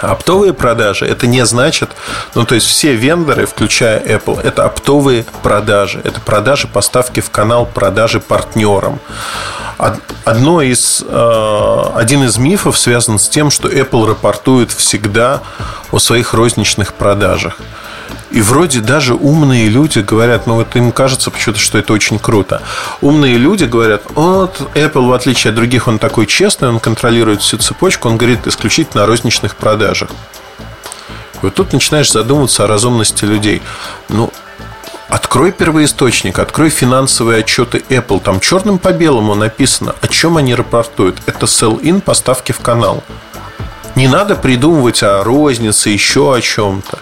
Оптовые 0.00 0.52
продажи 0.52 1.06
это 1.06 1.26
не 1.26 1.44
значит, 1.44 1.90
ну 2.34 2.44
то 2.44 2.54
есть 2.54 2.66
все 2.66 2.94
вендоры, 2.94 3.46
включая 3.46 4.00
Apple, 4.00 4.40
это 4.40 4.64
оптовые 4.64 5.24
продажи, 5.42 6.00
это 6.04 6.20
продажи 6.20 6.68
поставки 6.68 7.20
в 7.20 7.30
канал 7.30 7.66
продажи 7.66 8.20
партнерам. 8.20 9.00
Одно 10.24 10.60
из, 10.60 11.04
э, 11.06 11.82
один 11.94 12.24
из 12.24 12.36
мифов 12.36 12.78
связан 12.78 13.18
с 13.18 13.28
тем, 13.28 13.50
что 13.50 13.68
Apple 13.68 14.08
рапортует 14.08 14.72
всегда 14.72 15.40
о 15.92 15.98
своих 15.98 16.34
розничных 16.34 16.94
продажах. 16.94 17.58
И 18.30 18.40
вроде 18.40 18.80
даже 18.80 19.14
умные 19.14 19.68
люди 19.68 20.00
говорят, 20.00 20.46
ну 20.46 20.54
вот 20.54 20.76
им 20.76 20.92
кажется 20.92 21.30
почему-то, 21.30 21.60
что 21.60 21.78
это 21.78 21.92
очень 21.92 22.18
круто. 22.18 22.62
Умные 23.00 23.38
люди 23.38 23.64
говорят, 23.64 24.02
вот 24.14 24.60
Apple, 24.74 25.08
в 25.08 25.12
отличие 25.12 25.50
от 25.50 25.56
других, 25.56 25.88
он 25.88 25.98
такой 25.98 26.26
честный, 26.26 26.68
он 26.68 26.78
контролирует 26.78 27.40
всю 27.40 27.56
цепочку, 27.58 28.08
он 28.08 28.18
говорит 28.18 28.46
исключительно 28.46 29.04
о 29.04 29.06
розничных 29.06 29.56
продажах. 29.56 30.10
Вот 31.40 31.54
тут 31.54 31.72
начинаешь 31.72 32.12
задумываться 32.12 32.64
о 32.64 32.66
разумности 32.66 33.24
людей. 33.24 33.62
Ну, 34.08 34.32
Открой 35.08 35.52
первоисточник, 35.52 36.38
открой 36.38 36.68
финансовые 36.68 37.40
отчеты 37.40 37.82
Apple. 37.88 38.20
Там 38.20 38.40
черным 38.40 38.78
по 38.78 38.92
белому 38.92 39.34
написано, 39.34 39.94
о 40.02 40.06
чем 40.06 40.36
они 40.36 40.54
рапортуют. 40.54 41.16
Это 41.24 41.46
sell-in 41.46 42.02
поставки 42.02 42.52
в 42.52 42.60
канал. 42.60 43.02
Не 43.94 44.06
надо 44.06 44.36
придумывать 44.36 45.02
о 45.02 45.24
рознице, 45.24 45.88
еще 45.88 46.34
о 46.34 46.40
чем-то. 46.42 46.98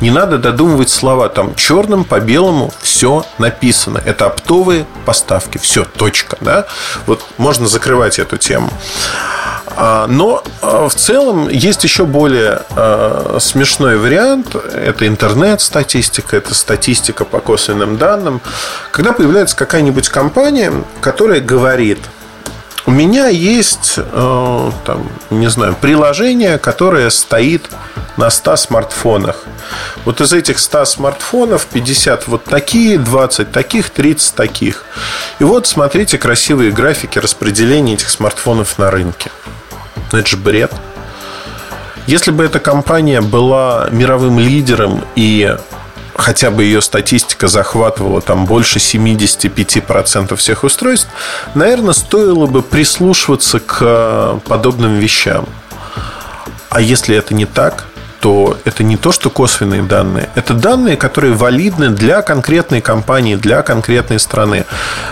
Не 0.00 0.10
надо 0.10 0.38
додумывать 0.38 0.90
слова. 0.90 1.28
Там 1.28 1.54
черным 1.54 2.04
по 2.04 2.20
белому 2.20 2.72
все 2.80 3.24
написано. 3.38 4.00
Это 4.04 4.26
оптовые 4.26 4.86
поставки. 5.04 5.58
Все, 5.58 5.84
точка. 5.84 6.36
Да? 6.40 6.66
Вот 7.06 7.24
можно 7.38 7.68
закрывать 7.68 8.18
эту 8.18 8.36
тему. 8.36 8.70
А, 9.76 10.06
но 10.06 10.42
а, 10.62 10.88
в 10.88 10.94
целом 10.94 11.48
есть 11.48 11.84
еще 11.84 12.04
более 12.04 12.62
а, 12.76 13.38
смешной 13.40 13.96
вариант. 13.96 14.54
Это 14.54 15.06
интернет-статистика, 15.06 16.36
это 16.36 16.54
статистика 16.54 17.24
по 17.24 17.40
косвенным 17.40 17.96
данным. 17.96 18.40
Когда 18.90 19.12
появляется 19.12 19.56
какая-нибудь 19.56 20.08
компания, 20.08 20.72
которая 21.00 21.40
говорит– 21.40 22.00
у 22.86 22.90
меня 22.90 23.28
есть, 23.28 23.94
э, 23.96 24.70
там, 24.84 25.08
не 25.30 25.48
знаю, 25.48 25.74
приложение, 25.80 26.58
которое 26.58 27.10
стоит 27.10 27.70
на 28.16 28.30
100 28.30 28.56
смартфонах. 28.56 29.44
Вот 30.04 30.20
из 30.20 30.32
этих 30.32 30.58
100 30.58 30.84
смартфонов 30.84 31.66
50 31.66 32.28
вот 32.28 32.44
такие, 32.44 32.98
20 32.98 33.50
таких, 33.50 33.90
30 33.90 34.34
таких. 34.34 34.84
И 35.38 35.44
вот 35.44 35.66
смотрите 35.66 36.18
красивые 36.18 36.72
графики 36.72 37.18
распределения 37.18 37.94
этих 37.94 38.10
смартфонов 38.10 38.78
на 38.78 38.90
рынке. 38.90 39.30
Ну, 40.12 40.18
это 40.18 40.28
же 40.28 40.36
бред. 40.36 40.72
Если 42.06 42.32
бы 42.32 42.44
эта 42.44 42.60
компания 42.60 43.22
была 43.22 43.88
мировым 43.90 44.38
лидером 44.38 45.02
и 45.16 45.56
хотя 46.16 46.50
бы 46.50 46.64
ее 46.64 46.80
статистика 46.80 47.48
захватывала 47.48 48.20
там 48.20 48.46
больше 48.46 48.78
75% 48.78 50.36
всех 50.36 50.64
устройств, 50.64 51.08
наверное, 51.54 51.94
стоило 51.94 52.46
бы 52.46 52.62
прислушиваться 52.62 53.60
к 53.60 53.78
э, 53.80 54.38
подобным 54.46 54.98
вещам. 54.98 55.46
А 56.70 56.80
если 56.80 57.16
это 57.16 57.34
не 57.34 57.46
так, 57.46 57.86
то 58.20 58.56
это 58.64 58.82
не 58.84 58.96
то, 58.96 59.12
что 59.12 59.28
косвенные 59.28 59.82
данные. 59.82 60.30
Это 60.34 60.54
данные, 60.54 60.96
которые 60.96 61.34
валидны 61.34 61.90
для 61.90 62.22
конкретной 62.22 62.80
компании, 62.80 63.36
для 63.36 63.62
конкретной 63.62 64.18
страны. 64.18 64.64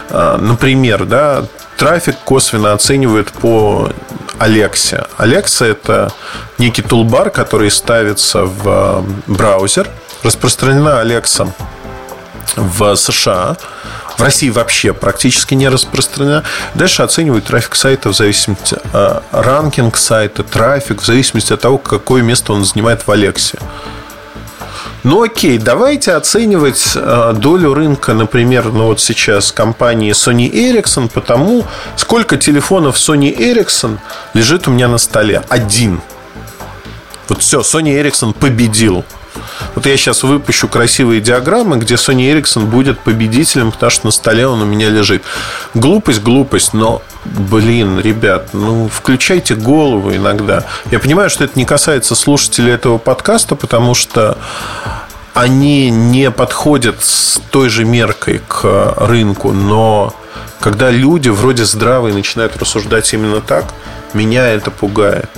Э, 0.09 0.39
например, 0.41 1.05
да, 1.05 1.45
трафик 1.77 2.17
косвенно 2.25 2.73
оценивают 2.73 3.33
по 3.33 3.91
Alexa. 4.39 5.09
Alexa– 5.19 5.67
это 5.71 6.13
некий 6.59 6.83
тулбар, 6.83 7.31
который 7.31 7.71
ставится 7.71 8.45
в 8.45 8.63
э, 8.67 9.03
браузер– 9.27 9.89
распространена 10.23 11.03
Alexa 11.03 11.51
в 12.57 12.97
США. 12.97 13.57
В 14.17 14.23
России 14.23 14.51
вообще 14.51 14.93
практически 14.93 15.55
не 15.55 15.69
распространена. 15.69 16.45
Дальше 16.75 17.03
оценивают 17.03 17.47
трафик 17.47 17.75
сайта 17.75 18.11
в 18.11 18.17
зависимости 18.17 18.75
от 18.75 18.95
э, 18.95 19.21
ранкинг 19.33 19.97
сайта, 19.97 20.43
трафик, 20.43 21.01
в 21.01 21.07
зависимости 21.07 21.53
от 21.53 21.61
того, 21.61 21.79
какое 21.79 22.23
место 22.23 22.53
он 22.53 22.65
занимает 22.65 23.07
в 23.07 23.11
Алексе. 23.11 23.59
Ну 25.03 25.23
окей, 25.23 25.59
давайте 25.59 26.13
оценивать 26.13 26.93
э, 26.95 27.33
долю 27.37 27.75
рынка, 27.75 28.15
например, 28.15 28.67
ну 28.67 28.87
вот 28.87 29.01
сейчас 29.01 29.51
компании 29.51 30.13
Sony 30.13 30.49
Ericsson 30.49 31.09
по 31.09 31.21
тому, 31.21 31.67
сколько 31.97 32.37
телефонов 32.37 32.97
Sony 32.97 33.37
Ericsson 33.37 33.99
лежит 34.35 34.69
у 34.69 34.71
меня 34.71 34.87
на 34.87 34.99
столе. 34.99 35.43
Один. 35.49 36.01
Вот 37.29 37.43
все, 37.43 37.61
Sony 37.63 38.01
Ericsson 38.01 38.33
победил. 38.33 39.05
Вот 39.75 39.87
я 39.87 39.97
сейчас 39.97 40.23
выпущу 40.23 40.69
красивые 40.69 41.21
диаграммы, 41.21 41.79
где 41.79 41.95
Sony 41.95 42.33
Ericsson 42.33 42.67
будет 42.67 42.99
победителем, 42.99 43.73
потому 43.73 43.91
что 43.91 44.07
на 44.07 44.13
столе 44.13 44.47
он 44.47 44.63
у 44.63 44.67
меня 44.67 44.89
лежит. 44.89 45.23
Глупость, 45.75 46.23
глупость, 46.23 46.75
но 46.75 47.03
Блин, 47.25 48.01
ребят, 48.01 48.49
ну 48.53 48.89
включайте 48.93 49.55
голову 49.55 50.13
иногда. 50.13 50.65
Я 50.91 50.99
понимаю, 50.99 51.31
что 51.31 51.45
это 51.45 51.57
не 51.57 51.65
касается 51.65 52.17
слушателей 52.17 52.73
этого 52.73 52.99
подкаста, 52.99 53.55
потому 53.55 53.95
что 53.95 54.39
они 55.33 55.91
не 55.91 56.33
подходят 56.33 57.03
с 57.03 57.41
той 57.51 57.69
же 57.69 57.85
меркой 57.85 58.41
к 58.49 58.95
рынку, 58.99 59.53
но 59.53 60.15
когда 60.61 60.91
люди 60.91 61.29
вроде 61.29 61.65
здравые 61.65 62.13
начинают 62.13 62.57
рассуждать 62.57 63.13
именно 63.13 63.41
так, 63.41 63.67
меня 64.15 64.49
это 64.49 64.71
пугает. 64.71 65.31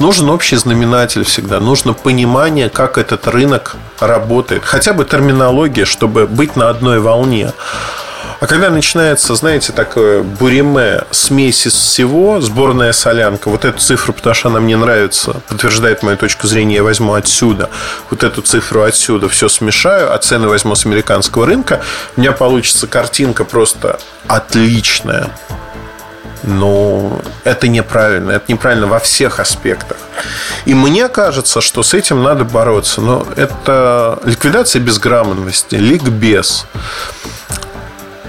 Нужен 0.00 0.30
общий 0.30 0.56
знаменатель 0.56 1.24
всегда. 1.24 1.60
Нужно 1.60 1.92
понимание, 1.92 2.70
как 2.70 2.96
этот 2.96 3.28
рынок 3.28 3.76
работает. 4.00 4.64
Хотя 4.64 4.94
бы 4.94 5.04
терминология, 5.04 5.84
чтобы 5.84 6.26
быть 6.26 6.56
на 6.56 6.70
одной 6.70 7.00
волне. 7.00 7.52
А 8.40 8.46
когда 8.46 8.70
начинается, 8.70 9.34
знаете, 9.34 9.72
такое 9.72 10.22
буриме, 10.22 11.02
смесь 11.10 11.66
из 11.66 11.74
всего, 11.74 12.40
сборная 12.40 12.92
солянка, 12.92 13.50
вот 13.50 13.66
эту 13.66 13.78
цифру, 13.78 14.14
потому 14.14 14.34
что 14.34 14.48
она 14.48 14.60
мне 14.60 14.78
нравится, 14.78 15.42
подтверждает 15.46 16.02
мою 16.02 16.16
точку 16.16 16.46
зрения, 16.46 16.76
я 16.76 16.82
возьму 16.82 17.12
отсюда, 17.12 17.68
вот 18.08 18.24
эту 18.24 18.40
цифру 18.40 18.80
отсюда, 18.80 19.28
все 19.28 19.50
смешаю, 19.50 20.14
а 20.14 20.16
цены 20.16 20.48
возьму 20.48 20.74
с 20.74 20.86
американского 20.86 21.44
рынка, 21.44 21.82
у 22.16 22.20
меня 22.20 22.32
получится 22.32 22.86
картинка 22.86 23.44
просто 23.44 24.00
отличная. 24.26 25.28
Но 26.42 27.20
это 27.44 27.68
неправильно. 27.68 28.32
Это 28.32 28.50
неправильно 28.52 28.86
во 28.86 28.98
всех 28.98 29.40
аспектах. 29.40 29.98
И 30.64 30.74
мне 30.74 31.08
кажется, 31.08 31.60
что 31.60 31.82
с 31.82 31.94
этим 31.94 32.22
надо 32.22 32.44
бороться. 32.44 33.00
Но 33.00 33.26
это 33.36 34.18
ликвидация 34.24 34.80
безграмотности, 34.80 35.74
ликбез. 35.74 36.66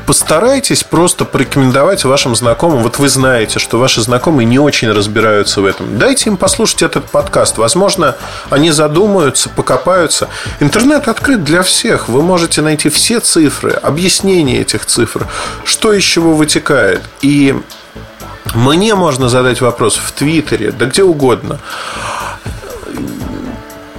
Постарайтесь 0.06 0.84
просто 0.84 1.24
порекомендовать 1.26 2.04
вашим 2.04 2.36
знакомым. 2.36 2.84
Вот 2.84 3.00
вы 3.00 3.08
знаете, 3.08 3.60
что 3.60 3.80
ваши 3.80 4.02
знакомые 4.02 4.46
не 4.46 4.60
очень 4.60 4.92
разбираются 4.92 5.62
в 5.62 5.66
этом. 5.66 5.98
Дайте 5.98 6.30
им 6.30 6.38
послушать 6.38 6.82
этот 6.82 7.06
подкаст. 7.06 7.58
Возможно, 7.58 8.18
они 8.50 8.72
задумаются, 8.72 9.48
покопаются. 9.48 10.28
Интернет 10.60 11.08
открыт 11.08 11.44
для 11.46 11.64
всех. 11.64 12.10
Вы 12.10 12.24
можете 12.24 12.62
найти 12.62 12.90
все 12.90 13.22
цифры, 13.22 13.72
объяснение 13.72 14.60
этих 14.60 14.86
цифр, 14.86 15.28
что 15.64 15.94
из 15.94 16.04
чего 16.04 16.34
вытекает. 16.34 17.04
И 17.22 17.56
мне 18.54 18.96
можно 18.96 19.30
задать 19.30 19.62
вопрос 19.62 19.98
в 19.98 20.12
Твиттере, 20.12 20.72
да 20.72 20.86
где 20.86 21.04
угодно. 21.04 21.60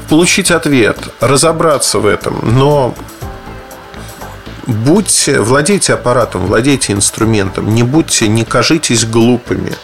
Получить 0.08 0.50
ответ, 0.50 0.98
разобраться 1.20 1.98
в 1.98 2.06
этом. 2.06 2.38
Но 2.42 2.94
будьте, 4.66 5.40
владейте 5.40 5.94
аппаратом, 5.94 6.46
владейте 6.46 6.92
инструментом, 6.92 7.74
не 7.74 7.82
будьте, 7.82 8.28
не 8.28 8.44
кажитесь 8.44 9.04
глупыми. 9.06 9.74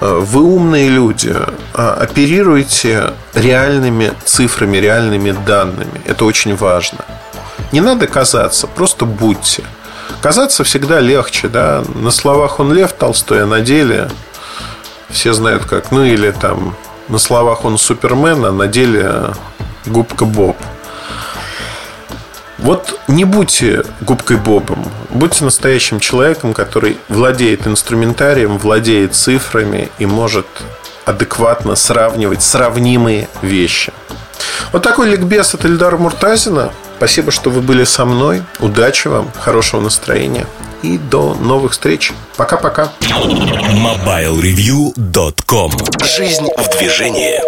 Вы 0.00 0.42
умные 0.42 0.90
люди, 0.90 1.34
оперируйте 1.72 3.14
реальными 3.32 4.12
цифрами, 4.24 4.76
реальными 4.76 5.34
данными. 5.46 6.02
Это 6.04 6.26
очень 6.26 6.54
важно. 6.54 6.98
Не 7.72 7.80
надо 7.80 8.06
казаться, 8.06 8.66
просто 8.66 9.06
будьте. 9.06 9.62
Казаться 10.24 10.64
всегда 10.64 11.00
легче, 11.00 11.48
да. 11.48 11.84
На 11.96 12.10
словах 12.10 12.58
он 12.58 12.72
Лев 12.72 12.94
Толстой, 12.94 13.42
а 13.42 13.46
на 13.46 13.60
деле 13.60 14.08
все 15.10 15.34
знают 15.34 15.66
как. 15.66 15.90
Ну 15.90 16.02
или 16.02 16.30
там 16.30 16.74
на 17.08 17.18
словах 17.18 17.66
он 17.66 17.76
Супермен, 17.76 18.42
а 18.46 18.50
на 18.50 18.66
деле 18.66 19.34
губка 19.84 20.24
Боб. 20.24 20.56
Вот 22.56 22.98
не 23.06 23.26
будьте 23.26 23.84
губкой 24.00 24.38
Бобом, 24.38 24.90
будьте 25.10 25.44
настоящим 25.44 26.00
человеком, 26.00 26.54
который 26.54 26.96
владеет 27.10 27.66
инструментарием, 27.66 28.56
владеет 28.56 29.14
цифрами 29.14 29.90
и 29.98 30.06
может 30.06 30.46
адекватно 31.04 31.74
сравнивать 31.74 32.42
сравнимые 32.42 33.28
вещи. 33.42 33.92
Вот 34.72 34.82
такой 34.82 35.10
ликбез 35.10 35.54
от 35.54 35.64
Эльдара 35.64 35.96
Муртазина. 35.96 36.72
Спасибо, 36.96 37.30
что 37.30 37.50
вы 37.50 37.60
были 37.60 37.84
со 37.84 38.04
мной. 38.04 38.42
Удачи 38.60 39.08
вам, 39.08 39.30
хорошего 39.38 39.80
настроения 39.80 40.46
и 40.82 40.98
до 40.98 41.34
новых 41.34 41.72
встреч. 41.72 42.12
Пока-пока. 42.36 42.92
MobileReview.com 43.00 45.72
Жизнь 46.04 46.46
в 46.56 46.78
движении. 46.78 47.40